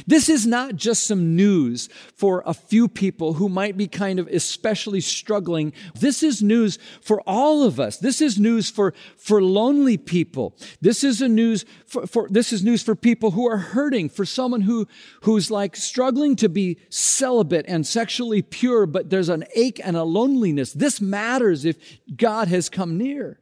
This 0.07 0.29
is 0.29 0.47
not 0.47 0.77
just 0.77 1.07
some 1.07 1.37
news 1.37 1.89
for 2.15 2.43
a 2.47 2.55
few 2.55 2.89
people 2.89 3.35
who 3.35 3.49
might 3.49 3.77
be 3.77 3.87
kind 3.87 4.19
of 4.19 4.27
especially 4.29 5.01
struggling. 5.01 5.73
This 5.95 6.23
is 6.23 6.43
news 6.43 6.79
for 7.01 7.21
all 7.23 7.63
of 7.63 7.79
us. 7.81 7.99
This 7.99 8.21
is 8.21 8.39
news 8.39 8.71
for, 8.71 8.95
for 9.17 9.43
lonely 9.43 9.97
people. 9.97 10.57
This 10.81 11.05
is 11.05 11.21
a 11.21 11.29
news 11.29 11.65
for, 11.87 12.07
for 12.07 12.29
this 12.29 12.53
is 12.53 12.65
news 12.65 12.83
for 12.83 12.95
people 12.95 13.33
who 13.33 13.49
are 13.49 13.59
hurting, 13.59 14.09
for 14.09 14.25
someone 14.25 14.63
who, 14.63 14.87
who's 15.23 15.51
like 15.51 15.77
struggling 15.77 16.37
to 16.37 16.49
be 16.49 16.79
celibate 16.89 17.65
and 17.69 17.87
sexually 17.87 18.43
pure, 18.43 18.87
but 18.87 19.11
there's 19.11 19.29
an 19.29 19.45
ache 19.55 19.81
and 19.83 19.97
a 19.97 20.05
loneliness. 20.05 20.73
This 20.73 21.01
matters 21.01 21.65
if 21.65 21.79
God 22.17 22.49
has 22.49 22.69
come 22.69 22.99
near. 22.99 23.41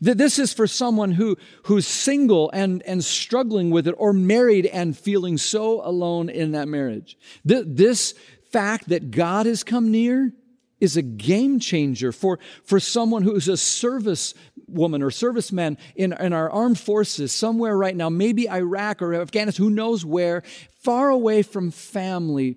That 0.00 0.18
this 0.18 0.38
is 0.38 0.52
for 0.52 0.66
someone 0.66 1.12
who, 1.12 1.36
who's 1.64 1.86
single 1.86 2.50
and, 2.52 2.82
and 2.82 3.04
struggling 3.04 3.70
with 3.70 3.88
it, 3.88 3.94
or 3.98 4.12
married 4.12 4.66
and 4.66 4.96
feeling 4.96 5.38
so 5.38 5.86
alone 5.86 6.28
in 6.28 6.52
that 6.52 6.68
marriage. 6.68 7.16
This 7.44 8.14
fact 8.50 8.88
that 8.88 9.10
God 9.10 9.46
has 9.46 9.64
come 9.64 9.90
near 9.90 10.32
is 10.80 10.96
a 10.96 11.02
game 11.02 11.58
changer 11.58 12.12
for, 12.12 12.38
for 12.64 12.78
someone 12.78 13.22
who's 13.22 13.48
a 13.48 13.56
service 13.56 14.34
woman 14.68 15.02
or 15.02 15.10
serviceman 15.10 15.76
in, 15.94 16.12
in 16.12 16.32
our 16.32 16.50
armed 16.50 16.78
forces 16.78 17.32
somewhere 17.32 17.76
right 17.76 17.96
now, 17.96 18.08
maybe 18.08 18.48
Iraq 18.48 19.02
or 19.02 19.14
Afghanistan, 19.14 19.64
who 19.64 19.70
knows 19.70 20.04
where, 20.04 20.42
far 20.80 21.10
away 21.10 21.42
from 21.42 21.70
family 21.70 22.56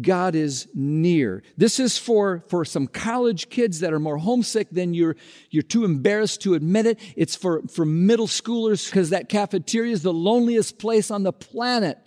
God 0.00 0.34
is 0.34 0.66
near. 0.74 1.44
This 1.56 1.78
is 1.78 1.96
for, 1.96 2.44
for 2.48 2.64
some 2.64 2.88
college 2.88 3.48
kids 3.48 3.78
that 3.78 3.92
are 3.92 4.00
more 4.00 4.18
homesick 4.18 4.68
than 4.70 4.92
you're, 4.92 5.14
you're 5.50 5.62
too 5.62 5.84
embarrassed 5.84 6.42
to 6.42 6.54
admit 6.54 6.86
it. 6.86 6.98
It's 7.14 7.36
for, 7.36 7.62
for 7.68 7.84
middle 7.84 8.26
schoolers 8.26 8.90
because 8.90 9.10
that 9.10 9.28
cafeteria 9.28 9.92
is 9.92 10.02
the 10.02 10.12
loneliest 10.12 10.80
place 10.80 11.12
on 11.12 11.22
the 11.22 11.32
planet. 11.32 11.98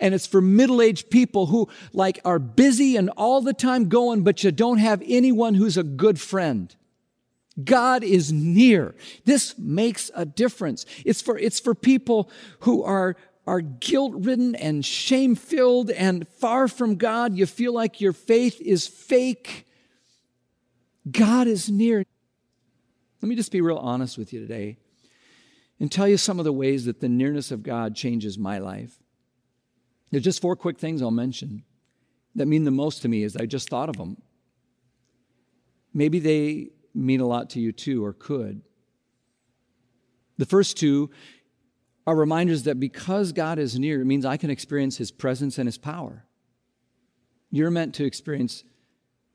And 0.00 0.14
it's 0.14 0.26
for 0.26 0.40
middle-aged 0.40 1.10
people 1.10 1.44
who 1.46 1.68
like 1.92 2.18
are 2.24 2.38
busy 2.38 2.96
and 2.96 3.10
all 3.10 3.42
the 3.42 3.52
time 3.52 3.90
going, 3.90 4.22
but 4.22 4.42
you 4.42 4.50
don't 4.50 4.78
have 4.78 5.02
anyone 5.06 5.52
who's 5.54 5.76
a 5.76 5.82
good 5.82 6.18
friend. 6.18 6.74
God 7.62 8.02
is 8.02 8.32
near. 8.32 8.94
This 9.26 9.56
makes 9.58 10.10
a 10.14 10.24
difference. 10.24 10.86
It's 11.04 11.20
for, 11.20 11.38
it's 11.38 11.60
for 11.60 11.74
people 11.74 12.30
who 12.60 12.82
are, 12.82 13.16
are 13.46 13.60
guilt 13.60 14.12
ridden 14.16 14.54
and 14.54 14.84
shame 14.84 15.34
filled 15.34 15.90
and 15.90 16.26
far 16.26 16.68
from 16.68 16.96
God. 16.96 17.36
You 17.36 17.46
feel 17.46 17.72
like 17.72 18.00
your 18.00 18.12
faith 18.12 18.60
is 18.60 18.86
fake. 18.86 19.66
God 21.10 21.46
is 21.46 21.70
near. 21.70 22.04
Let 23.20 23.28
me 23.28 23.36
just 23.36 23.52
be 23.52 23.60
real 23.60 23.76
honest 23.76 24.16
with 24.16 24.32
you 24.32 24.40
today 24.40 24.78
and 25.78 25.90
tell 25.90 26.08
you 26.08 26.16
some 26.16 26.38
of 26.38 26.44
the 26.44 26.52
ways 26.52 26.86
that 26.86 27.00
the 27.00 27.08
nearness 27.08 27.50
of 27.50 27.62
God 27.62 27.94
changes 27.94 28.38
my 28.38 28.58
life. 28.58 28.98
There's 30.10 30.24
just 30.24 30.40
four 30.40 30.56
quick 30.56 30.78
things 30.78 31.02
I'll 31.02 31.10
mention 31.10 31.64
that 32.34 32.46
mean 32.46 32.64
the 32.64 32.70
most 32.70 33.02
to 33.02 33.08
me 33.08 33.24
as 33.24 33.36
I 33.36 33.46
just 33.46 33.68
thought 33.68 33.88
of 33.88 33.96
them. 33.96 34.16
Maybe 35.92 36.18
they 36.18 36.70
mean 36.94 37.20
a 37.20 37.26
lot 37.26 37.50
to 37.50 37.60
you 37.60 37.72
too, 37.72 38.04
or 38.04 38.12
could. 38.12 38.62
The 40.38 40.46
first 40.46 40.76
two 40.76 41.10
are 42.06 42.16
reminders 42.16 42.64
that 42.64 42.78
because 42.78 43.32
God 43.32 43.58
is 43.58 43.78
near, 43.78 44.00
it 44.00 44.04
means 44.04 44.24
I 44.24 44.36
can 44.36 44.50
experience 44.50 44.98
His 44.98 45.10
presence 45.10 45.58
and 45.58 45.66
His 45.66 45.78
power. 45.78 46.24
You're 47.50 47.70
meant 47.70 47.94
to 47.94 48.04
experience 48.04 48.64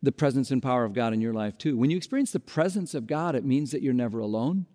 the 0.01 0.11
presence 0.11 0.51
and 0.51 0.61
power 0.61 0.85
of 0.85 0.93
God 0.93 1.13
in 1.13 1.21
your 1.21 1.33
life 1.33 1.57
too. 1.57 1.77
When 1.77 1.89
you 1.89 1.97
experience 1.97 2.31
the 2.31 2.39
presence 2.39 2.93
of 2.93 3.07
God, 3.07 3.35
it 3.35 3.43
means 3.43 3.71
that 3.71 3.81
you're 3.81 3.93
never 3.93 4.19
alone, 4.19 4.65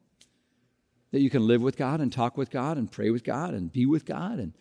that 1.12 1.20
you 1.20 1.30
can 1.30 1.46
live 1.46 1.62
with 1.62 1.76
God 1.76 2.00
and 2.00 2.12
talk 2.12 2.36
with 2.36 2.50
God 2.50 2.76
and 2.76 2.90
pray 2.90 3.10
with 3.10 3.24
God 3.24 3.54
and 3.54 3.72
be 3.72 3.86
with 3.86 4.04
God 4.04 4.38
and 4.38 4.52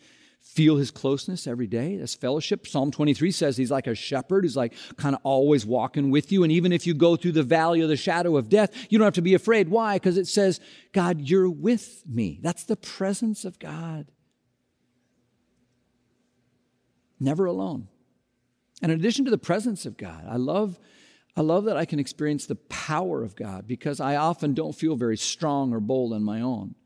feel 0.44 0.76
his 0.76 0.90
closeness 0.90 1.46
every 1.46 1.66
day. 1.66 1.96
That's 1.96 2.14
fellowship. 2.14 2.66
Psalm 2.66 2.90
23 2.90 3.30
says 3.30 3.56
he's 3.56 3.70
like 3.70 3.86
a 3.86 3.94
shepherd 3.94 4.44
who's 4.44 4.56
like 4.56 4.74
kind 4.96 5.14
of 5.14 5.20
always 5.24 5.64
walking 5.66 6.10
with 6.10 6.30
you. 6.30 6.42
And 6.44 6.52
even 6.52 6.70
if 6.70 6.86
you 6.86 6.94
go 6.94 7.16
through 7.16 7.32
the 7.32 7.42
valley 7.42 7.80
of 7.80 7.88
the 7.88 7.96
shadow 7.96 8.36
of 8.36 8.48
death, 8.48 8.70
you 8.90 8.98
don't 8.98 9.06
have 9.06 9.14
to 9.14 9.22
be 9.22 9.34
afraid. 9.34 9.68
Why? 9.68 9.96
Because 9.96 10.16
it 10.16 10.28
says, 10.28 10.60
God, 10.92 11.22
you're 11.22 11.50
with 11.50 12.04
me. 12.06 12.38
That's 12.42 12.64
the 12.64 12.76
presence 12.76 13.44
of 13.44 13.58
God. 13.58 14.06
Never 17.18 17.46
alone. 17.46 17.88
And 18.82 18.92
in 18.92 19.00
addition 19.00 19.24
to 19.24 19.30
the 19.30 19.38
presence 19.38 19.86
of 19.86 19.96
God, 19.96 20.24
I 20.28 20.36
love 20.36 20.78
I 21.36 21.40
love 21.40 21.64
that 21.64 21.76
I 21.76 21.84
can 21.84 21.98
experience 21.98 22.46
the 22.46 22.54
power 22.54 23.24
of 23.24 23.34
God 23.34 23.66
because 23.66 23.98
I 23.98 24.14
often 24.14 24.54
don't 24.54 24.74
feel 24.74 24.94
very 24.94 25.16
strong 25.16 25.72
or 25.72 25.80
bold 25.80 26.12
on 26.12 26.22
my 26.22 26.40
own. 26.40 26.76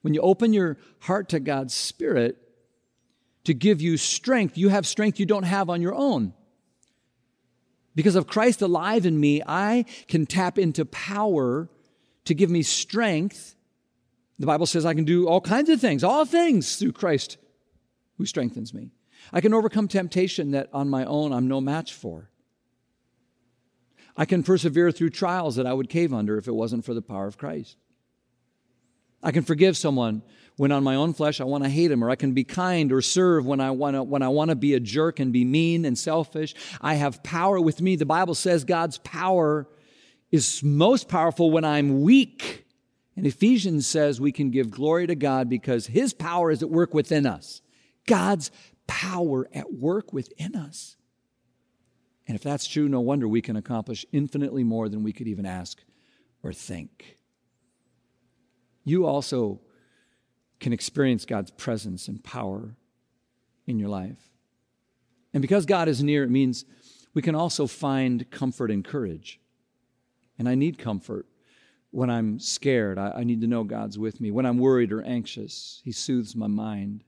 When 0.00 0.14
you 0.14 0.22
open 0.22 0.54
your 0.54 0.78
heart 1.00 1.28
to 1.30 1.40
God's 1.40 1.74
Spirit, 1.74 2.38
to 3.48 3.54
give 3.54 3.80
you 3.80 3.96
strength. 3.96 4.58
You 4.58 4.68
have 4.68 4.86
strength 4.86 5.18
you 5.18 5.24
don't 5.24 5.44
have 5.44 5.70
on 5.70 5.80
your 5.80 5.94
own. 5.94 6.34
Because 7.94 8.14
of 8.14 8.26
Christ 8.26 8.60
alive 8.60 9.06
in 9.06 9.18
me, 9.18 9.42
I 9.46 9.86
can 10.06 10.26
tap 10.26 10.58
into 10.58 10.84
power 10.84 11.70
to 12.26 12.34
give 12.34 12.50
me 12.50 12.62
strength. 12.62 13.56
The 14.38 14.44
Bible 14.44 14.66
says 14.66 14.84
I 14.84 14.92
can 14.92 15.04
do 15.04 15.26
all 15.26 15.40
kinds 15.40 15.70
of 15.70 15.80
things, 15.80 16.04
all 16.04 16.26
things 16.26 16.76
through 16.76 16.92
Christ 16.92 17.38
who 18.18 18.26
strengthens 18.26 18.74
me. 18.74 18.90
I 19.32 19.40
can 19.40 19.54
overcome 19.54 19.88
temptation 19.88 20.50
that 20.50 20.68
on 20.74 20.90
my 20.90 21.06
own 21.06 21.32
I'm 21.32 21.48
no 21.48 21.62
match 21.62 21.94
for. 21.94 22.30
I 24.14 24.26
can 24.26 24.42
persevere 24.42 24.92
through 24.92 25.10
trials 25.10 25.56
that 25.56 25.66
I 25.66 25.72
would 25.72 25.88
cave 25.88 26.12
under 26.12 26.36
if 26.36 26.48
it 26.48 26.54
wasn't 26.54 26.84
for 26.84 26.92
the 26.92 27.00
power 27.00 27.26
of 27.26 27.38
Christ. 27.38 27.78
I 29.22 29.32
can 29.32 29.42
forgive 29.42 29.76
someone 29.76 30.22
when 30.56 30.72
on 30.72 30.82
my 30.82 30.96
own 30.96 31.14
flesh 31.14 31.40
I 31.40 31.44
want 31.44 31.64
to 31.64 31.70
hate 31.70 31.90
him, 31.90 32.02
or 32.02 32.10
I 32.10 32.16
can 32.16 32.32
be 32.32 32.44
kind 32.44 32.92
or 32.92 33.00
serve 33.00 33.46
when 33.46 33.60
I 33.60 33.70
want 33.70 33.96
to 33.96 34.02
when 34.02 34.22
I 34.22 34.28
want 34.28 34.50
to 34.50 34.56
be 34.56 34.74
a 34.74 34.80
jerk 34.80 35.20
and 35.20 35.32
be 35.32 35.44
mean 35.44 35.84
and 35.84 35.96
selfish. 35.96 36.54
I 36.80 36.94
have 36.94 37.22
power 37.22 37.60
with 37.60 37.80
me. 37.80 37.96
The 37.96 38.06
Bible 38.06 38.34
says 38.34 38.64
God's 38.64 38.98
power 38.98 39.68
is 40.30 40.62
most 40.62 41.08
powerful 41.08 41.50
when 41.50 41.64
I'm 41.64 42.02
weak. 42.02 42.64
And 43.16 43.26
Ephesians 43.26 43.86
says 43.86 44.20
we 44.20 44.30
can 44.30 44.50
give 44.50 44.70
glory 44.70 45.06
to 45.08 45.16
God 45.16 45.48
because 45.48 45.86
his 45.86 46.12
power 46.12 46.50
is 46.52 46.62
at 46.62 46.70
work 46.70 46.94
within 46.94 47.26
us. 47.26 47.62
God's 48.06 48.52
power 48.86 49.48
at 49.52 49.72
work 49.72 50.12
within 50.12 50.54
us. 50.54 50.96
And 52.28 52.36
if 52.36 52.42
that's 52.42 52.66
true, 52.66 52.88
no 52.88 53.00
wonder 53.00 53.26
we 53.26 53.42
can 53.42 53.56
accomplish 53.56 54.06
infinitely 54.12 54.62
more 54.62 54.88
than 54.88 55.02
we 55.02 55.12
could 55.12 55.26
even 55.26 55.46
ask 55.46 55.82
or 56.42 56.52
think. 56.52 57.17
You 58.88 59.06
also 59.06 59.60
can 60.60 60.72
experience 60.72 61.24
God's 61.24 61.50
presence 61.50 62.08
and 62.08 62.22
power 62.22 62.74
in 63.66 63.78
your 63.78 63.88
life. 63.88 64.30
And 65.32 65.42
because 65.42 65.66
God 65.66 65.88
is 65.88 66.02
near, 66.02 66.24
it 66.24 66.30
means 66.30 66.64
we 67.14 67.22
can 67.22 67.34
also 67.34 67.66
find 67.66 68.30
comfort 68.30 68.70
and 68.70 68.84
courage. 68.84 69.40
And 70.38 70.48
I 70.48 70.54
need 70.54 70.78
comfort 70.78 71.26
when 71.90 72.10
I'm 72.10 72.38
scared. 72.38 72.98
I, 72.98 73.10
I, 73.18 73.24
need 73.24 73.40
to 73.40 73.46
know 73.46 73.64
God's 73.64 73.98
with 73.98 74.20
me. 74.20 74.30
When 74.30 74.46
I'm 74.46 74.58
worried 74.58 74.92
or 74.92 75.02
anxious, 75.02 75.80
He 75.84 75.92
soothes 75.92 76.36
my 76.36 76.46
mind. 76.46 77.04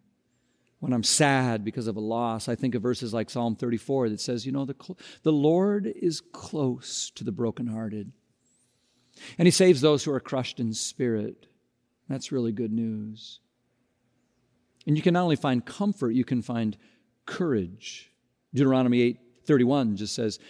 When 0.81 0.93
I'm 0.93 1.03
sad 1.03 1.65
because 1.65 1.87
of 1.87 1.97
a 1.97 2.01
loss, 2.01 2.49
I 2.49 2.55
think 2.55 2.75
of 2.75 2.83
verses 2.83 3.13
like 3.13 3.29
Psalm 3.29 3.55
34 3.55 4.11
that 4.11 4.21
says, 4.21 4.47
You 4.47 4.53
know, 4.53 4.65
the, 4.65 4.77
the 5.23 5.33
Lord 5.33 5.87
is 5.87 6.23
close 6.33 7.11
to 7.11 7.25
the 7.25 7.33
brokenhearted, 7.33 8.13
and 9.39 9.47
He 9.47 9.53
saves 9.53 9.81
those 9.81 10.05
who 10.05 10.13
are 10.13 10.21
crushed 10.21 10.59
in 10.59 10.73
spirit. 10.73 11.47
That's 12.11 12.33
really 12.33 12.51
good 12.51 12.73
news. 12.73 13.39
And 14.87 14.97
you 14.97 15.03
can 15.03 15.15
not 15.15 15.23
only 15.23 15.37
find 15.37 15.65
comfort, 15.65 16.11
you 16.11 16.25
can 16.25 16.43
find 16.43 16.77
courage. 17.25 18.11
Deuteronomy 18.53 19.01
8 19.03 19.19
31 19.47 19.97
just 19.97 20.15
says, 20.15 20.41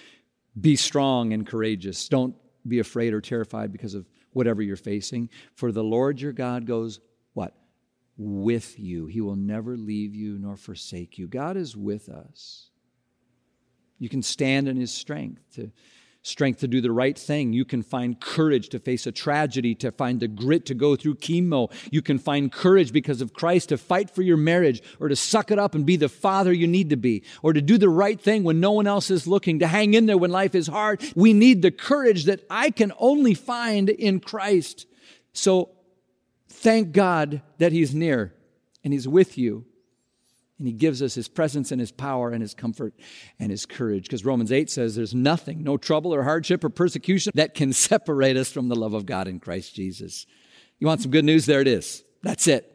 Be 0.58 0.74
strong 0.74 1.34
and 1.34 1.46
courageous. 1.46 2.08
Don't 2.08 2.34
be 2.66 2.78
afraid 2.78 3.12
or 3.12 3.20
terrified 3.20 3.72
because 3.72 3.94
of 3.94 4.06
whatever 4.32 4.62
you're 4.62 4.76
facing. 4.76 5.28
For 5.54 5.70
the 5.70 5.84
Lord 5.84 6.20
your 6.20 6.32
God 6.32 6.64
goes, 6.66 7.00
what? 7.34 7.54
With 8.16 8.78
you. 8.78 9.06
He 9.06 9.20
will 9.20 9.36
never 9.36 9.76
leave 9.76 10.14
you 10.14 10.38
nor 10.38 10.56
forsake 10.56 11.18
you. 11.18 11.28
God 11.28 11.56
is 11.58 11.76
with 11.76 12.08
us. 12.08 12.70
You 13.98 14.08
can 14.08 14.22
stand 14.22 14.66
in 14.66 14.78
his 14.78 14.92
strength 14.92 15.42
to 15.56 15.70
strength 16.22 16.60
to 16.60 16.68
do 16.68 16.80
the 16.80 16.92
right 16.92 17.18
thing. 17.18 17.52
You 17.52 17.64
can 17.64 17.82
find 17.82 18.20
courage 18.20 18.68
to 18.70 18.78
face 18.78 19.06
a 19.06 19.12
tragedy, 19.12 19.74
to 19.76 19.90
find 19.90 20.20
the 20.20 20.28
grit 20.28 20.66
to 20.66 20.74
go 20.74 20.96
through 20.96 21.16
chemo. 21.16 21.72
You 21.90 22.02
can 22.02 22.18
find 22.18 22.52
courage 22.52 22.92
because 22.92 23.20
of 23.20 23.32
Christ 23.32 23.70
to 23.70 23.78
fight 23.78 24.10
for 24.10 24.22
your 24.22 24.36
marriage 24.36 24.82
or 24.98 25.08
to 25.08 25.16
suck 25.16 25.50
it 25.50 25.58
up 25.58 25.74
and 25.74 25.86
be 25.86 25.96
the 25.96 26.08
father 26.08 26.52
you 26.52 26.66
need 26.66 26.90
to 26.90 26.96
be 26.96 27.22
or 27.42 27.52
to 27.52 27.62
do 27.62 27.78
the 27.78 27.88
right 27.88 28.20
thing 28.20 28.44
when 28.44 28.60
no 28.60 28.72
one 28.72 28.86
else 28.86 29.10
is 29.10 29.26
looking, 29.26 29.60
to 29.60 29.66
hang 29.66 29.94
in 29.94 30.06
there 30.06 30.18
when 30.18 30.30
life 30.30 30.54
is 30.54 30.66
hard. 30.66 31.02
We 31.14 31.32
need 31.32 31.62
the 31.62 31.70
courage 31.70 32.24
that 32.24 32.44
I 32.50 32.70
can 32.70 32.92
only 32.98 33.34
find 33.34 33.88
in 33.88 34.20
Christ. 34.20 34.86
So 35.32 35.70
thank 36.48 36.92
God 36.92 37.40
that 37.58 37.72
He's 37.72 37.94
near 37.94 38.34
and 38.84 38.92
He's 38.92 39.08
with 39.08 39.38
you 39.38 39.64
and 40.60 40.68
he 40.68 40.74
gives 40.74 41.02
us 41.02 41.14
his 41.14 41.26
presence 41.26 41.72
and 41.72 41.80
his 41.80 41.90
power 41.90 42.30
and 42.30 42.42
his 42.42 42.52
comfort 42.52 42.94
and 43.38 43.50
his 43.50 43.64
courage. 43.64 44.04
Because 44.04 44.26
Romans 44.26 44.52
8 44.52 44.68
says 44.68 44.94
there's 44.94 45.14
nothing, 45.14 45.64
no 45.64 45.78
trouble 45.78 46.14
or 46.14 46.22
hardship 46.22 46.62
or 46.62 46.68
persecution 46.68 47.32
that 47.34 47.54
can 47.54 47.72
separate 47.72 48.36
us 48.36 48.52
from 48.52 48.68
the 48.68 48.76
love 48.76 48.92
of 48.92 49.06
God 49.06 49.26
in 49.26 49.40
Christ 49.40 49.74
Jesus. 49.74 50.26
You 50.78 50.86
want 50.86 51.00
some 51.00 51.10
good 51.10 51.24
news? 51.24 51.46
There 51.46 51.62
it 51.62 51.66
is. 51.66 52.04
That's 52.22 52.46
it. 52.46 52.66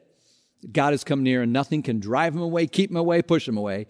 God 0.72 0.94
has 0.94 1.04
come 1.04 1.22
near 1.22 1.44
and 1.44 1.54
nothing 1.54 1.84
can 1.84 2.00
drive 2.00 2.34
him 2.34 2.42
away, 2.42 2.66
keep 2.66 2.90
him 2.90 2.98
away, 2.98 3.22
push 3.22 3.48
him 3.48 3.58
away. 3.58 3.86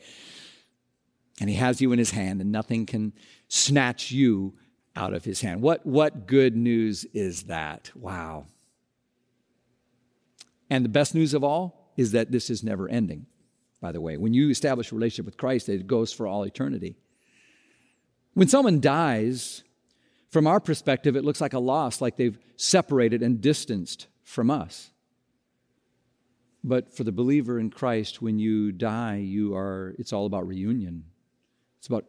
And 1.40 1.50
he 1.50 1.56
has 1.56 1.80
you 1.80 1.94
in 1.94 2.00
his 2.00 2.12
hand 2.12 2.42
and 2.42 2.52
nothing 2.52 2.86
can 2.86 3.14
snatch 3.48 4.12
you 4.12 4.56
out 4.94 5.14
of 5.14 5.24
his 5.24 5.40
hand. 5.40 5.62
What, 5.62 5.86
what 5.86 6.28
good 6.28 6.58
news 6.58 7.06
is 7.14 7.44
that? 7.44 7.92
Wow. 7.96 8.48
And 10.70 10.84
the 10.84 10.90
best 10.90 11.16
news 11.16 11.34
of 11.34 11.46
all 11.46 11.94
is 11.96 12.12
that 12.12 12.32
this 12.32 12.50
is 12.50 12.62
never 12.62 12.90
ending 12.90 13.28
by 13.86 13.92
the 13.92 14.02
way. 14.02 14.18
When 14.18 14.34
you 14.34 14.50
establish 14.50 14.92
a 14.92 14.96
relationship 14.96 15.28
with 15.28 15.38
Christ, 15.38 15.70
it 15.70 15.86
goes 15.86 16.12
for 16.12 16.26
all 16.26 16.42
eternity. 16.42 16.96
When 18.34 18.48
someone 18.48 18.80
dies, 18.80 19.64
from 20.32 20.48
our 20.48 20.60
perspective, 20.60 21.16
it 21.16 21.24
looks 21.24 21.40
like 21.40 21.54
a 21.54 21.60
loss, 21.60 22.02
like 22.02 22.18
they've 22.18 22.40
separated 22.56 23.22
and 23.22 23.40
distanced 23.40 24.08
from 24.24 24.50
us. 24.50 24.90
But 26.64 26.92
for 26.98 27.04
the 27.04 27.12
believer 27.12 27.60
in 27.60 27.70
Christ, 27.70 28.24
when 28.24 28.40
you 28.40 28.72
die, 28.72 29.18
you 29.18 29.56
are, 29.56 29.94
it's 30.00 30.12
all 30.12 30.26
about 30.26 30.48
reunion. 30.48 31.04
It's 31.78 31.86
about 31.86 32.06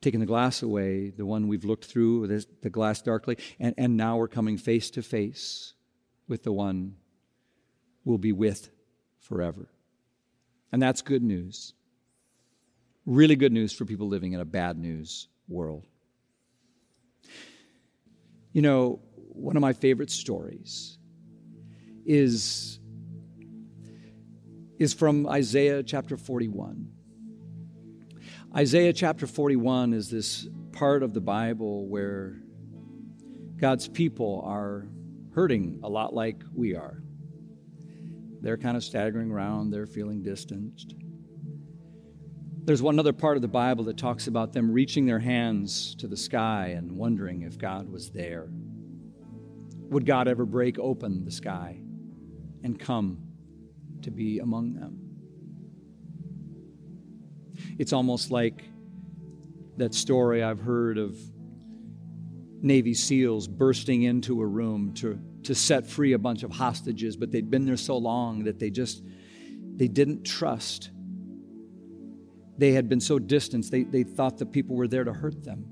taking 0.00 0.18
the 0.18 0.26
glass 0.26 0.60
away, 0.60 1.10
the 1.10 1.24
one 1.24 1.46
we've 1.46 1.64
looked 1.64 1.84
through, 1.84 2.26
the 2.26 2.70
glass 2.70 3.00
darkly, 3.00 3.38
and, 3.60 3.76
and 3.78 3.96
now 3.96 4.16
we're 4.16 4.26
coming 4.26 4.58
face 4.58 4.90
to 4.90 5.02
face 5.02 5.72
with 6.26 6.42
the 6.42 6.52
one 6.52 6.96
we'll 8.04 8.18
be 8.18 8.32
with 8.32 8.70
forever. 9.20 9.68
And 10.72 10.80
that's 10.82 11.02
good 11.02 11.22
news. 11.22 11.74
Really 13.06 13.36
good 13.36 13.52
news 13.52 13.72
for 13.72 13.84
people 13.84 14.08
living 14.08 14.32
in 14.32 14.40
a 14.40 14.44
bad 14.44 14.78
news 14.78 15.28
world. 15.48 15.86
You 18.52 18.62
know, 18.62 19.00
one 19.14 19.56
of 19.56 19.60
my 19.60 19.72
favorite 19.72 20.10
stories 20.10 20.98
is, 22.04 22.78
is 24.78 24.92
from 24.92 25.26
Isaiah 25.26 25.82
chapter 25.82 26.16
41. 26.16 26.88
Isaiah 28.56 28.92
chapter 28.92 29.26
41 29.26 29.92
is 29.92 30.10
this 30.10 30.48
part 30.72 31.02
of 31.02 31.14
the 31.14 31.20
Bible 31.20 31.86
where 31.86 32.40
God's 33.56 33.88
people 33.88 34.42
are 34.44 34.88
hurting 35.34 35.80
a 35.82 35.88
lot 35.88 36.14
like 36.14 36.42
we 36.54 36.74
are. 36.74 37.02
They're 38.40 38.56
kind 38.56 38.76
of 38.76 38.84
staggering 38.84 39.30
around, 39.30 39.70
they're 39.70 39.86
feeling 39.86 40.22
distanced. 40.22 40.94
There's 42.64 42.82
one 42.82 42.98
other 42.98 43.12
part 43.12 43.36
of 43.36 43.42
the 43.42 43.48
Bible 43.48 43.84
that 43.84 43.96
talks 43.96 44.26
about 44.26 44.52
them 44.52 44.70
reaching 44.70 45.06
their 45.06 45.18
hands 45.18 45.94
to 45.96 46.06
the 46.06 46.16
sky 46.16 46.74
and 46.76 46.92
wondering 46.92 47.42
if 47.42 47.58
God 47.58 47.90
was 47.90 48.10
there. 48.10 48.48
Would 49.90 50.06
God 50.06 50.28
ever 50.28 50.44
break 50.44 50.78
open 50.78 51.24
the 51.24 51.30
sky 51.30 51.80
and 52.62 52.78
come 52.78 53.18
to 54.02 54.10
be 54.10 54.38
among 54.38 54.74
them? 54.74 54.98
It's 57.78 57.92
almost 57.92 58.30
like 58.30 58.62
that 59.78 59.94
story 59.94 60.42
I've 60.42 60.60
heard 60.60 60.98
of 60.98 61.18
Navy 62.62 62.94
SEALs 62.94 63.48
bursting 63.48 64.02
into 64.02 64.42
a 64.42 64.46
room 64.46 64.92
to 64.94 65.18
to 65.44 65.54
set 65.54 65.86
free 65.86 66.12
a 66.12 66.18
bunch 66.18 66.42
of 66.42 66.50
hostages, 66.50 67.16
but 67.16 67.30
they'd 67.30 67.50
been 67.50 67.64
there 67.64 67.76
so 67.76 67.96
long 67.96 68.44
that 68.44 68.58
they 68.58 68.70
just 68.70 69.02
they 69.76 69.88
didn't 69.88 70.24
trust. 70.24 70.90
They 72.58 72.72
had 72.72 72.88
been 72.88 73.00
so 73.00 73.18
distant, 73.18 73.70
they, 73.70 73.84
they 73.84 74.02
thought 74.02 74.36
the 74.36 74.44
people 74.44 74.76
were 74.76 74.88
there 74.88 75.04
to 75.04 75.12
hurt 75.12 75.42
them. 75.42 75.64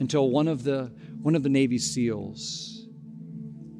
Until 0.00 0.30
one 0.30 0.48
of 0.48 0.64
the 0.64 0.92
one 1.22 1.34
of 1.34 1.42
the 1.42 1.48
Navy 1.48 1.78
SEALs, 1.78 2.88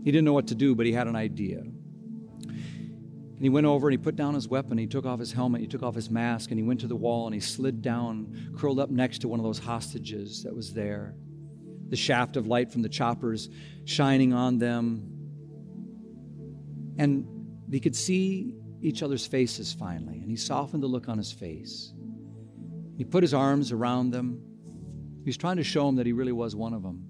he 0.04 0.12
didn't 0.12 0.24
know 0.24 0.32
what 0.32 0.48
to 0.48 0.54
do, 0.54 0.74
but 0.74 0.86
he 0.86 0.92
had 0.92 1.06
an 1.06 1.16
idea. 1.16 1.58
And 1.58 3.44
he 3.44 3.48
went 3.48 3.66
over 3.66 3.88
and 3.88 3.92
he 3.92 3.98
put 3.98 4.16
down 4.16 4.34
his 4.34 4.48
weapon, 4.48 4.78
he 4.78 4.86
took 4.86 5.06
off 5.06 5.20
his 5.20 5.32
helmet, 5.32 5.60
he 5.60 5.68
took 5.68 5.82
off 5.82 5.94
his 5.94 6.10
mask, 6.10 6.50
and 6.50 6.58
he 6.58 6.66
went 6.66 6.80
to 6.80 6.88
the 6.88 6.96
wall 6.96 7.26
and 7.26 7.34
he 7.34 7.40
slid 7.40 7.82
down, 7.82 8.52
curled 8.56 8.80
up 8.80 8.90
next 8.90 9.18
to 9.20 9.28
one 9.28 9.38
of 9.38 9.44
those 9.44 9.60
hostages 9.60 10.42
that 10.42 10.54
was 10.54 10.72
there 10.72 11.14
the 11.88 11.96
shaft 11.96 12.36
of 12.36 12.46
light 12.46 12.70
from 12.70 12.82
the 12.82 12.88
choppers 12.88 13.48
shining 13.84 14.32
on 14.32 14.58
them. 14.58 15.14
And 16.98 17.26
he 17.70 17.80
could 17.80 17.96
see 17.96 18.54
each 18.80 19.02
other's 19.02 19.26
faces 19.26 19.72
finally, 19.72 20.18
and 20.18 20.30
he 20.30 20.36
softened 20.36 20.82
the 20.82 20.86
look 20.86 21.08
on 21.08 21.18
his 21.18 21.32
face. 21.32 21.92
He 22.96 23.04
put 23.04 23.22
his 23.22 23.34
arms 23.34 23.72
around 23.72 24.10
them. 24.10 24.42
He 25.24 25.28
was 25.28 25.36
trying 25.36 25.56
to 25.56 25.64
show 25.64 25.86
them 25.86 25.96
that 25.96 26.06
he 26.06 26.12
really 26.12 26.32
was 26.32 26.54
one 26.54 26.74
of 26.74 26.82
them. 26.82 27.04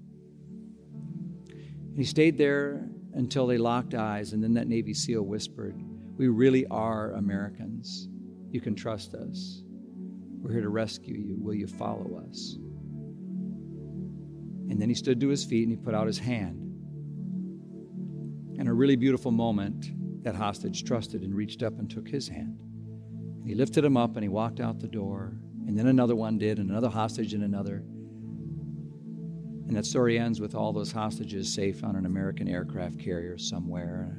And 1.49 1.97
he 1.97 2.03
stayed 2.03 2.37
there 2.37 2.87
until 3.13 3.47
they 3.47 3.57
locked 3.57 3.95
eyes, 3.95 4.33
and 4.33 4.43
then 4.43 4.53
that 4.53 4.67
Navy 4.67 4.93
SEAL 4.93 5.23
whispered, 5.23 5.75
We 6.17 6.27
really 6.27 6.65
are 6.67 7.13
Americans. 7.13 8.07
You 8.51 8.61
can 8.61 8.75
trust 8.75 9.13
us. 9.13 9.63
We're 10.41 10.53
here 10.53 10.61
to 10.61 10.69
rescue 10.69 11.17
you. 11.17 11.37
Will 11.39 11.55
you 11.55 11.67
follow 11.67 12.23
us? 12.27 12.57
And 14.69 14.81
then 14.81 14.89
he 14.89 14.95
stood 14.95 15.19
to 15.21 15.27
his 15.29 15.43
feet 15.43 15.67
and 15.67 15.77
he 15.77 15.83
put 15.83 15.95
out 15.95 16.07
his 16.07 16.19
hand. 16.19 16.57
And 18.59 18.67
a 18.67 18.73
really 18.73 18.95
beautiful 18.95 19.31
moment, 19.31 20.23
that 20.23 20.35
hostage 20.35 20.83
trusted 20.83 21.21
and 21.21 21.33
reached 21.33 21.63
up 21.63 21.79
and 21.79 21.89
took 21.89 22.07
his 22.07 22.27
hand. 22.27 22.59
And 23.39 23.47
he 23.47 23.55
lifted 23.55 23.83
him 23.83 23.97
up 23.97 24.15
and 24.15 24.23
he 24.23 24.29
walked 24.29 24.59
out 24.59 24.79
the 24.79 24.87
door. 24.87 25.33
And 25.67 25.77
then 25.77 25.87
another 25.87 26.15
one 26.15 26.37
did, 26.37 26.57
and 26.57 26.69
another 26.69 26.89
hostage, 26.89 27.33
and 27.33 27.43
another. 27.43 27.83
And 29.67 29.77
that 29.77 29.85
story 29.85 30.17
ends 30.17 30.41
with 30.41 30.55
all 30.55 30.73
those 30.73 30.91
hostages 30.91 31.53
safe 31.53 31.83
on 31.83 31.95
an 31.95 32.07
American 32.07 32.47
aircraft 32.47 32.99
carrier 32.99 33.37
somewhere. 33.37 34.17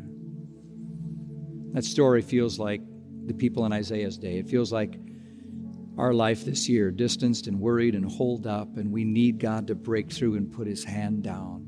That 1.72 1.84
story 1.84 2.22
feels 2.22 2.58
like 2.60 2.80
the 3.26 3.34
people 3.34 3.66
in 3.66 3.72
Isaiah's 3.72 4.16
day. 4.16 4.38
It 4.38 4.48
feels 4.48 4.72
like 4.72 4.98
our 6.00 6.14
life 6.14 6.44
this 6.46 6.68
year, 6.68 6.90
distanced 6.90 7.46
and 7.46 7.60
worried 7.60 7.94
and 7.94 8.10
holed 8.10 8.46
up, 8.46 8.78
and 8.78 8.90
we 8.90 9.04
need 9.04 9.38
God 9.38 9.66
to 9.66 9.74
break 9.74 10.10
through 10.10 10.36
and 10.36 10.50
put 10.50 10.66
his 10.66 10.82
hand 10.82 11.22
down. 11.22 11.66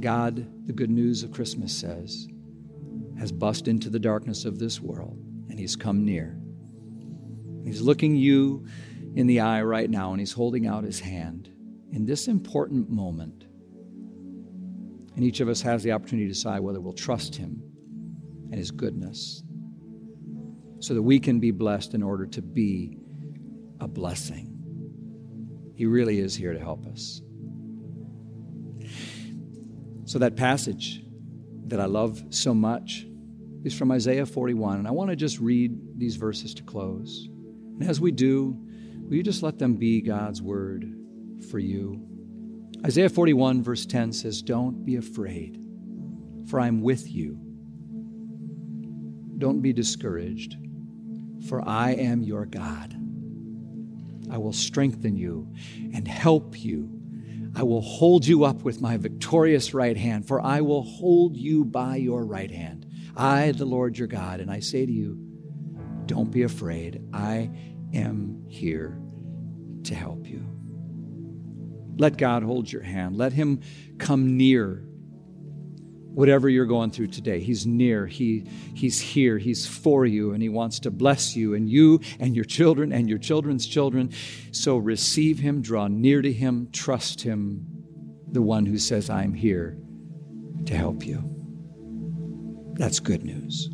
God, 0.00 0.66
the 0.66 0.72
good 0.72 0.90
news 0.90 1.22
of 1.22 1.30
Christmas 1.30 1.72
says, 1.72 2.26
has 3.16 3.30
bust 3.30 3.68
into 3.68 3.88
the 3.88 4.00
darkness 4.00 4.44
of 4.44 4.58
this 4.58 4.80
world, 4.80 5.16
and 5.48 5.58
he's 5.58 5.76
come 5.76 6.04
near. 6.04 6.36
He's 7.64 7.80
looking 7.80 8.16
you 8.16 8.66
in 9.14 9.28
the 9.28 9.40
eye 9.40 9.62
right 9.62 9.88
now, 9.88 10.10
and 10.10 10.18
he's 10.18 10.32
holding 10.32 10.66
out 10.66 10.82
his 10.82 10.98
hand 10.98 11.48
in 11.92 12.04
this 12.04 12.26
important 12.26 12.90
moment. 12.90 13.44
And 15.14 15.22
each 15.22 15.38
of 15.40 15.48
us 15.48 15.62
has 15.62 15.84
the 15.84 15.92
opportunity 15.92 16.26
to 16.26 16.34
decide 16.34 16.60
whether 16.60 16.80
we'll 16.80 16.94
trust 16.94 17.36
Him 17.36 17.62
and 18.50 18.54
His 18.54 18.70
goodness 18.70 19.42
so 20.82 20.94
that 20.94 21.02
we 21.02 21.20
can 21.20 21.38
be 21.38 21.52
blessed 21.52 21.94
in 21.94 22.02
order 22.02 22.26
to 22.26 22.42
be 22.42 22.98
a 23.80 23.86
blessing. 23.86 24.48
He 25.76 25.86
really 25.86 26.18
is 26.18 26.34
here 26.34 26.52
to 26.52 26.58
help 26.58 26.86
us. 26.86 27.22
So, 30.06 30.18
that 30.18 30.34
passage 30.34 31.04
that 31.68 31.80
I 31.80 31.84
love 31.84 32.20
so 32.30 32.52
much 32.52 33.06
is 33.64 33.72
from 33.72 33.92
Isaiah 33.92 34.26
41. 34.26 34.78
And 34.78 34.88
I 34.88 34.90
want 34.90 35.10
to 35.10 35.16
just 35.16 35.38
read 35.38 35.72
these 35.96 36.16
verses 36.16 36.52
to 36.54 36.64
close. 36.64 37.28
And 37.78 37.88
as 37.88 38.00
we 38.00 38.10
do, 38.10 38.58
will 39.04 39.14
you 39.14 39.22
just 39.22 39.44
let 39.44 39.60
them 39.60 39.76
be 39.76 40.00
God's 40.00 40.42
word 40.42 40.84
for 41.48 41.60
you? 41.60 42.04
Isaiah 42.84 43.08
41, 43.08 43.62
verse 43.62 43.86
10 43.86 44.12
says, 44.12 44.42
Don't 44.42 44.84
be 44.84 44.96
afraid, 44.96 45.64
for 46.48 46.58
I'm 46.58 46.82
with 46.82 47.08
you. 47.08 47.38
Don't 49.38 49.60
be 49.60 49.72
discouraged, 49.72 50.56
for 51.48 51.66
I 51.66 51.92
am 51.92 52.22
your 52.22 52.46
God. 52.46 52.96
I 54.30 54.38
will 54.38 54.52
strengthen 54.52 55.16
you 55.16 55.52
and 55.92 56.08
help 56.08 56.58
you. 56.58 56.90
I 57.54 57.64
will 57.64 57.82
hold 57.82 58.26
you 58.26 58.44
up 58.44 58.62
with 58.62 58.80
my 58.80 58.96
victorious 58.96 59.74
right 59.74 59.96
hand, 59.96 60.26
for 60.26 60.40
I 60.40 60.62
will 60.62 60.82
hold 60.82 61.36
you 61.36 61.64
by 61.64 61.96
your 61.96 62.24
right 62.24 62.50
hand. 62.50 62.86
I, 63.14 63.52
the 63.52 63.66
Lord 63.66 63.98
your 63.98 64.08
God, 64.08 64.40
and 64.40 64.50
I 64.50 64.60
say 64.60 64.86
to 64.86 64.92
you, 64.92 65.18
don't 66.06 66.30
be 66.30 66.42
afraid. 66.42 67.02
I 67.12 67.50
am 67.92 68.44
here 68.48 68.98
to 69.84 69.94
help 69.94 70.26
you. 70.26 70.46
Let 71.98 72.16
God 72.16 72.42
hold 72.42 72.72
your 72.72 72.82
hand. 72.82 73.16
Let 73.16 73.34
Him 73.34 73.60
come 73.98 74.38
near 74.38 74.84
whatever 76.14 76.48
you're 76.48 76.66
going 76.66 76.90
through 76.90 77.08
today. 77.08 77.40
He's 77.40 77.66
near, 77.66 78.06
he, 78.06 78.44
He's 78.74 79.00
here, 79.00 79.38
He's 79.38 79.66
for 79.66 80.06
you, 80.06 80.32
and 80.32 80.42
He 80.42 80.48
wants 80.48 80.80
to 80.80 80.90
bless 80.90 81.34
you 81.36 81.54
and 81.54 81.68
you 81.68 82.00
and 82.20 82.34
your 82.34 82.44
children 82.44 82.92
and 82.92 83.08
your 83.08 83.18
children's 83.18 83.66
children. 83.66 84.12
So 84.50 84.76
receive 84.76 85.38
Him, 85.38 85.62
draw 85.62 85.88
near 85.88 86.22
to 86.22 86.32
Him, 86.32 86.68
trust 86.72 87.22
Him, 87.22 87.66
the 88.30 88.42
one 88.42 88.66
who 88.66 88.78
says, 88.78 89.10
I'm 89.10 89.34
here 89.34 89.78
to 90.66 90.76
help 90.76 91.06
you. 91.06 91.28
That's 92.74 93.00
good 93.00 93.24
news. 93.24 93.68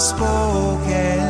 Spoken 0.00 1.28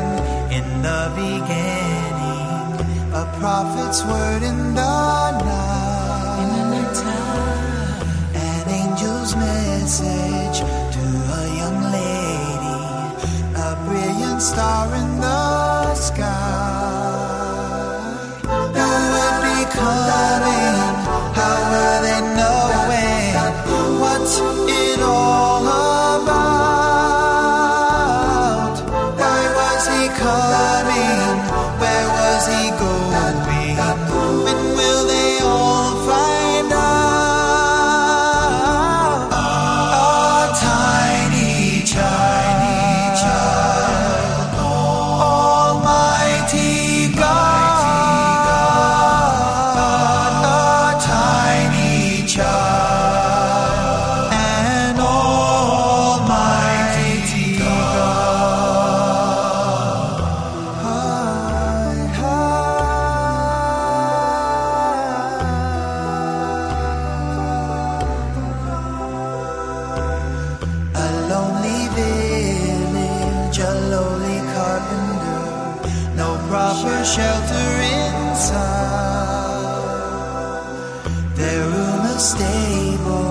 in 0.58 0.66
the 0.82 1.02
beginning, 1.14 2.68
a 3.12 3.24
prophet's 3.38 4.02
word 4.04 4.42
in 4.42 4.74
the 4.74 5.30
night. 5.42 6.40
In 6.42 6.48
the 6.56 6.64
nighttime, 6.72 8.08
an 8.34 8.68
angel's 8.82 9.34
message 9.36 10.58
to 10.94 11.04
a 11.40 11.44
young 11.60 11.80
lady, 11.98 12.80
a 13.56 13.70
brilliant 13.86 14.40
star 14.42 14.94
in 14.94 15.13
shelter 77.04 77.70
inside. 77.96 78.64
Their 81.36 81.64
room 81.68 82.00
a 82.00 82.18
stable, 82.18 83.23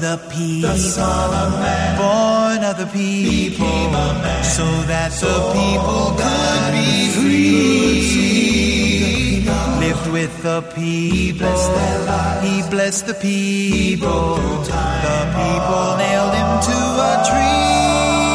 the 0.00 0.16
people, 0.30 0.70
born 1.98 2.62
of 2.64 2.76
the 2.78 2.86
people, 2.92 3.66
so 4.42 4.64
that 4.86 5.10
the 5.20 5.34
people 5.52 6.16
could 6.16 6.72
be 6.72 7.08
free. 7.16 8.48
Lived 9.80 10.06
with 10.12 10.42
the 10.42 10.62
people, 10.74 11.56
he 12.42 12.62
blessed 12.70 13.06
the 13.06 13.14
people. 13.14 14.36
The 14.36 15.20
people 15.38 15.96
nailed 15.96 16.34
him 16.34 16.60
to 16.68 16.78
a 17.10 17.14
tree. 17.28 18.27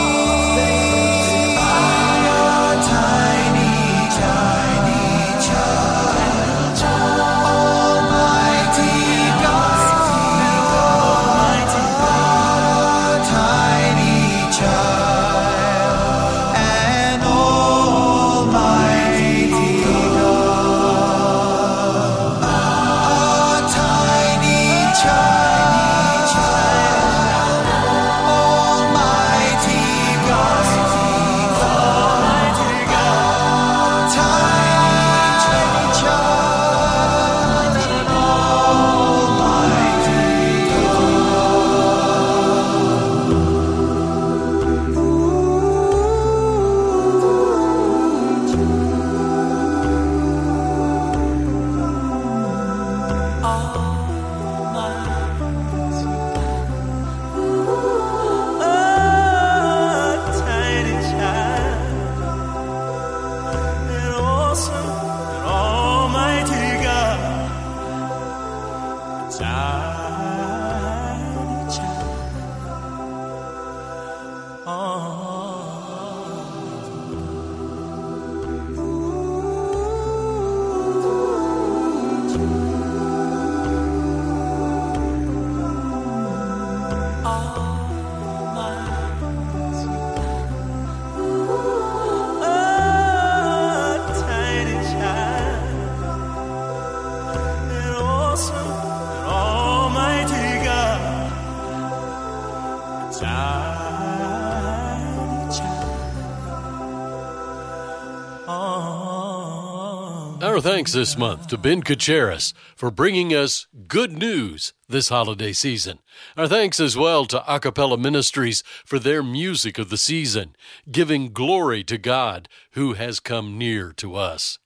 Thanks 110.73 110.93
this 110.93 111.15
month 111.15 111.49
to 111.49 111.57
Ben 111.59 111.83
Cachiaras 111.83 112.51
for 112.75 112.89
bringing 112.89 113.31
us 113.31 113.67
good 113.87 114.11
news 114.11 114.73
this 114.89 115.09
holiday 115.09 115.53
season. 115.53 115.99
Our 116.35 116.47
thanks 116.47 116.79
as 116.79 116.97
well 116.97 117.25
to 117.25 117.43
Acappella 117.47 117.99
Ministries 117.99 118.63
for 118.83 118.97
their 118.97 119.21
music 119.21 119.77
of 119.77 119.91
the 119.91 119.97
season, 119.97 120.55
giving 120.91 121.31
glory 121.31 121.83
to 121.83 121.99
God 121.99 122.49
who 122.71 122.93
has 122.93 123.19
come 123.19 123.55
near 123.55 123.93
to 123.97 124.15
us. 124.15 124.57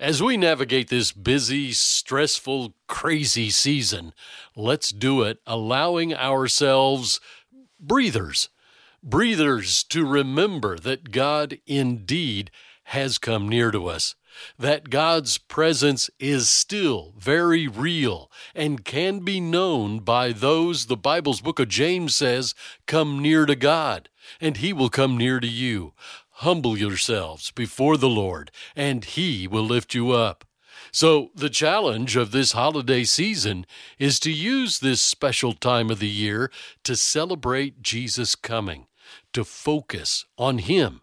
As 0.00 0.20
we 0.20 0.36
navigate 0.36 0.88
this 0.88 1.12
busy, 1.12 1.70
stressful, 1.70 2.74
crazy 2.88 3.48
season, 3.48 4.14
let's 4.56 4.90
do 4.90 5.22
it 5.22 5.38
allowing 5.46 6.12
ourselves 6.12 7.20
breathers. 7.78 8.48
Breathers 9.04 9.84
to 9.84 10.04
remember 10.04 10.80
that 10.80 11.12
God 11.12 11.60
indeed 11.64 12.50
has 12.86 13.18
come 13.18 13.48
near 13.48 13.70
to 13.70 13.86
us, 13.86 14.16
that 14.58 14.90
God's 14.90 15.38
presence 15.38 16.10
is 16.18 16.48
still 16.48 17.14
very 17.18 17.68
real 17.68 18.30
and 18.54 18.84
can 18.84 19.20
be 19.20 19.40
known 19.40 20.00
by 20.00 20.32
those 20.32 20.86
the 20.86 20.96
Bible's 20.96 21.40
book 21.40 21.58
of 21.58 21.68
James 21.68 22.14
says 22.14 22.54
come 22.86 23.20
near 23.20 23.46
to 23.46 23.56
God, 23.56 24.08
and 24.40 24.56
He 24.56 24.72
will 24.72 24.90
come 24.90 25.16
near 25.16 25.40
to 25.40 25.48
you. 25.48 25.92
Humble 26.30 26.78
yourselves 26.78 27.50
before 27.50 27.96
the 27.96 28.08
Lord, 28.08 28.50
and 28.76 29.04
He 29.04 29.48
will 29.48 29.64
lift 29.64 29.94
you 29.94 30.12
up. 30.12 30.44
So, 30.92 31.30
the 31.34 31.50
challenge 31.50 32.16
of 32.16 32.30
this 32.30 32.52
holiday 32.52 33.04
season 33.04 33.66
is 33.98 34.18
to 34.20 34.30
use 34.30 34.78
this 34.78 35.00
special 35.00 35.52
time 35.52 35.90
of 35.90 35.98
the 35.98 36.08
year 36.08 36.50
to 36.84 36.96
celebrate 36.96 37.82
Jesus' 37.82 38.34
coming, 38.34 38.86
to 39.32 39.44
focus 39.44 40.24
on 40.38 40.58
Him, 40.58 41.02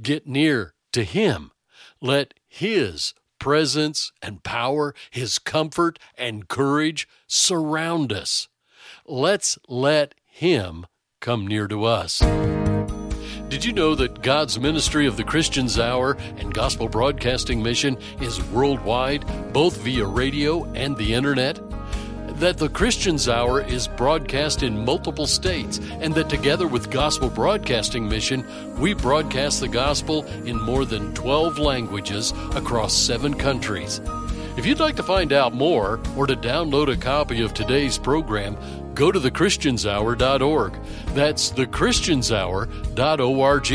get 0.00 0.26
near 0.26 0.74
to 0.92 1.04
Him. 1.04 1.52
Let 2.00 2.34
His 2.54 3.14
presence 3.38 4.12
and 4.20 4.42
power, 4.42 4.94
His 5.10 5.38
comfort 5.38 5.98
and 6.18 6.46
courage 6.48 7.08
surround 7.26 8.12
us. 8.12 8.48
Let's 9.06 9.58
let 9.68 10.14
Him 10.26 10.84
come 11.22 11.46
near 11.46 11.66
to 11.66 11.84
us. 11.84 12.18
Did 13.48 13.64
you 13.64 13.72
know 13.72 13.94
that 13.94 14.20
God's 14.20 14.60
ministry 14.60 15.06
of 15.06 15.16
the 15.16 15.24
Christian's 15.24 15.78
Hour 15.78 16.18
and 16.36 16.52
Gospel 16.52 16.90
Broadcasting 16.90 17.62
Mission 17.62 17.96
is 18.20 18.42
worldwide, 18.50 19.24
both 19.54 19.78
via 19.78 20.04
radio 20.04 20.64
and 20.74 20.94
the 20.98 21.14
internet? 21.14 21.58
That 22.42 22.58
the 22.58 22.68
Christian's 22.68 23.28
Hour 23.28 23.60
is 23.60 23.86
broadcast 23.86 24.64
in 24.64 24.84
multiple 24.84 25.28
states, 25.28 25.78
and 26.00 26.12
that 26.16 26.28
together 26.28 26.66
with 26.66 26.90
Gospel 26.90 27.30
Broadcasting 27.30 28.08
Mission, 28.08 28.44
we 28.80 28.94
broadcast 28.94 29.60
the 29.60 29.68
gospel 29.68 30.24
in 30.44 30.60
more 30.60 30.84
than 30.84 31.14
12 31.14 31.60
languages 31.60 32.32
across 32.56 32.94
seven 32.94 33.34
countries. 33.34 34.00
If 34.56 34.66
you'd 34.66 34.80
like 34.80 34.96
to 34.96 35.04
find 35.04 35.32
out 35.32 35.54
more 35.54 36.00
or 36.16 36.26
to 36.26 36.34
download 36.34 36.92
a 36.92 36.96
copy 36.96 37.42
of 37.42 37.54
today's 37.54 37.96
program, 37.96 38.56
go 38.94 39.12
to 39.12 39.20
thechristianshour.org. 39.20 40.80
That's 41.14 41.52
thechristianshour.org. 41.52 43.72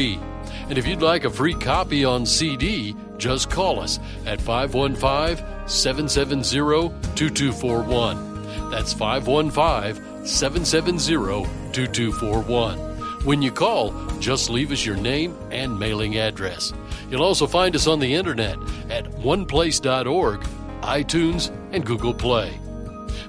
And 0.70 0.78
if 0.78 0.86
you'd 0.86 1.02
like 1.02 1.24
a 1.24 1.30
free 1.30 1.54
copy 1.54 2.04
on 2.04 2.26
CD, 2.26 2.98
just 3.18 3.50
call 3.50 3.80
us 3.80 3.98
at 4.26 4.42
515 4.42 5.70
770 5.70 6.90
2241. 7.16 8.27
That's 8.70 8.94
515 8.94 10.26
770 10.26 11.46
2241. 11.72 12.98
When 13.26 13.42
you 13.42 13.52
call, 13.52 13.92
just 14.20 14.50
leave 14.50 14.72
us 14.72 14.86
your 14.86 14.96
name 14.96 15.38
and 15.52 15.78
mailing 15.78 16.18
address. 16.18 16.74
You'll 17.10 17.24
also 17.24 17.48
find 17.48 17.76
us 17.76 17.88
on 17.88 18.00
the 18.00 18.14
internet 18.14 18.58
at 18.90 19.06
oneplace.org, 19.06 20.42
iTunes, 20.82 21.52
and 21.72 21.86
Google 21.86 22.14
Play. 22.14 22.60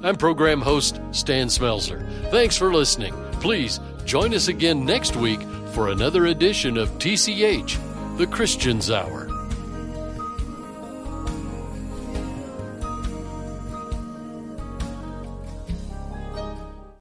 I'm 0.03 0.17
program 0.17 0.61
host 0.61 1.01
Stan 1.11 1.49
Smelser. 1.49 2.07
Thanks 2.31 2.57
for 2.57 2.73
listening. 2.73 3.15
Please 3.41 3.81
join 4.05 4.35
us 4.35 4.49
again 4.49 4.85
next 4.85 5.17
week 5.17 5.41
for 5.73 5.89
another 5.89 6.27
edition 6.27 6.77
of 6.77 6.91
TCH, 6.99 7.79
the 8.19 8.27
Christian's 8.27 8.91
Hour. 8.91 9.28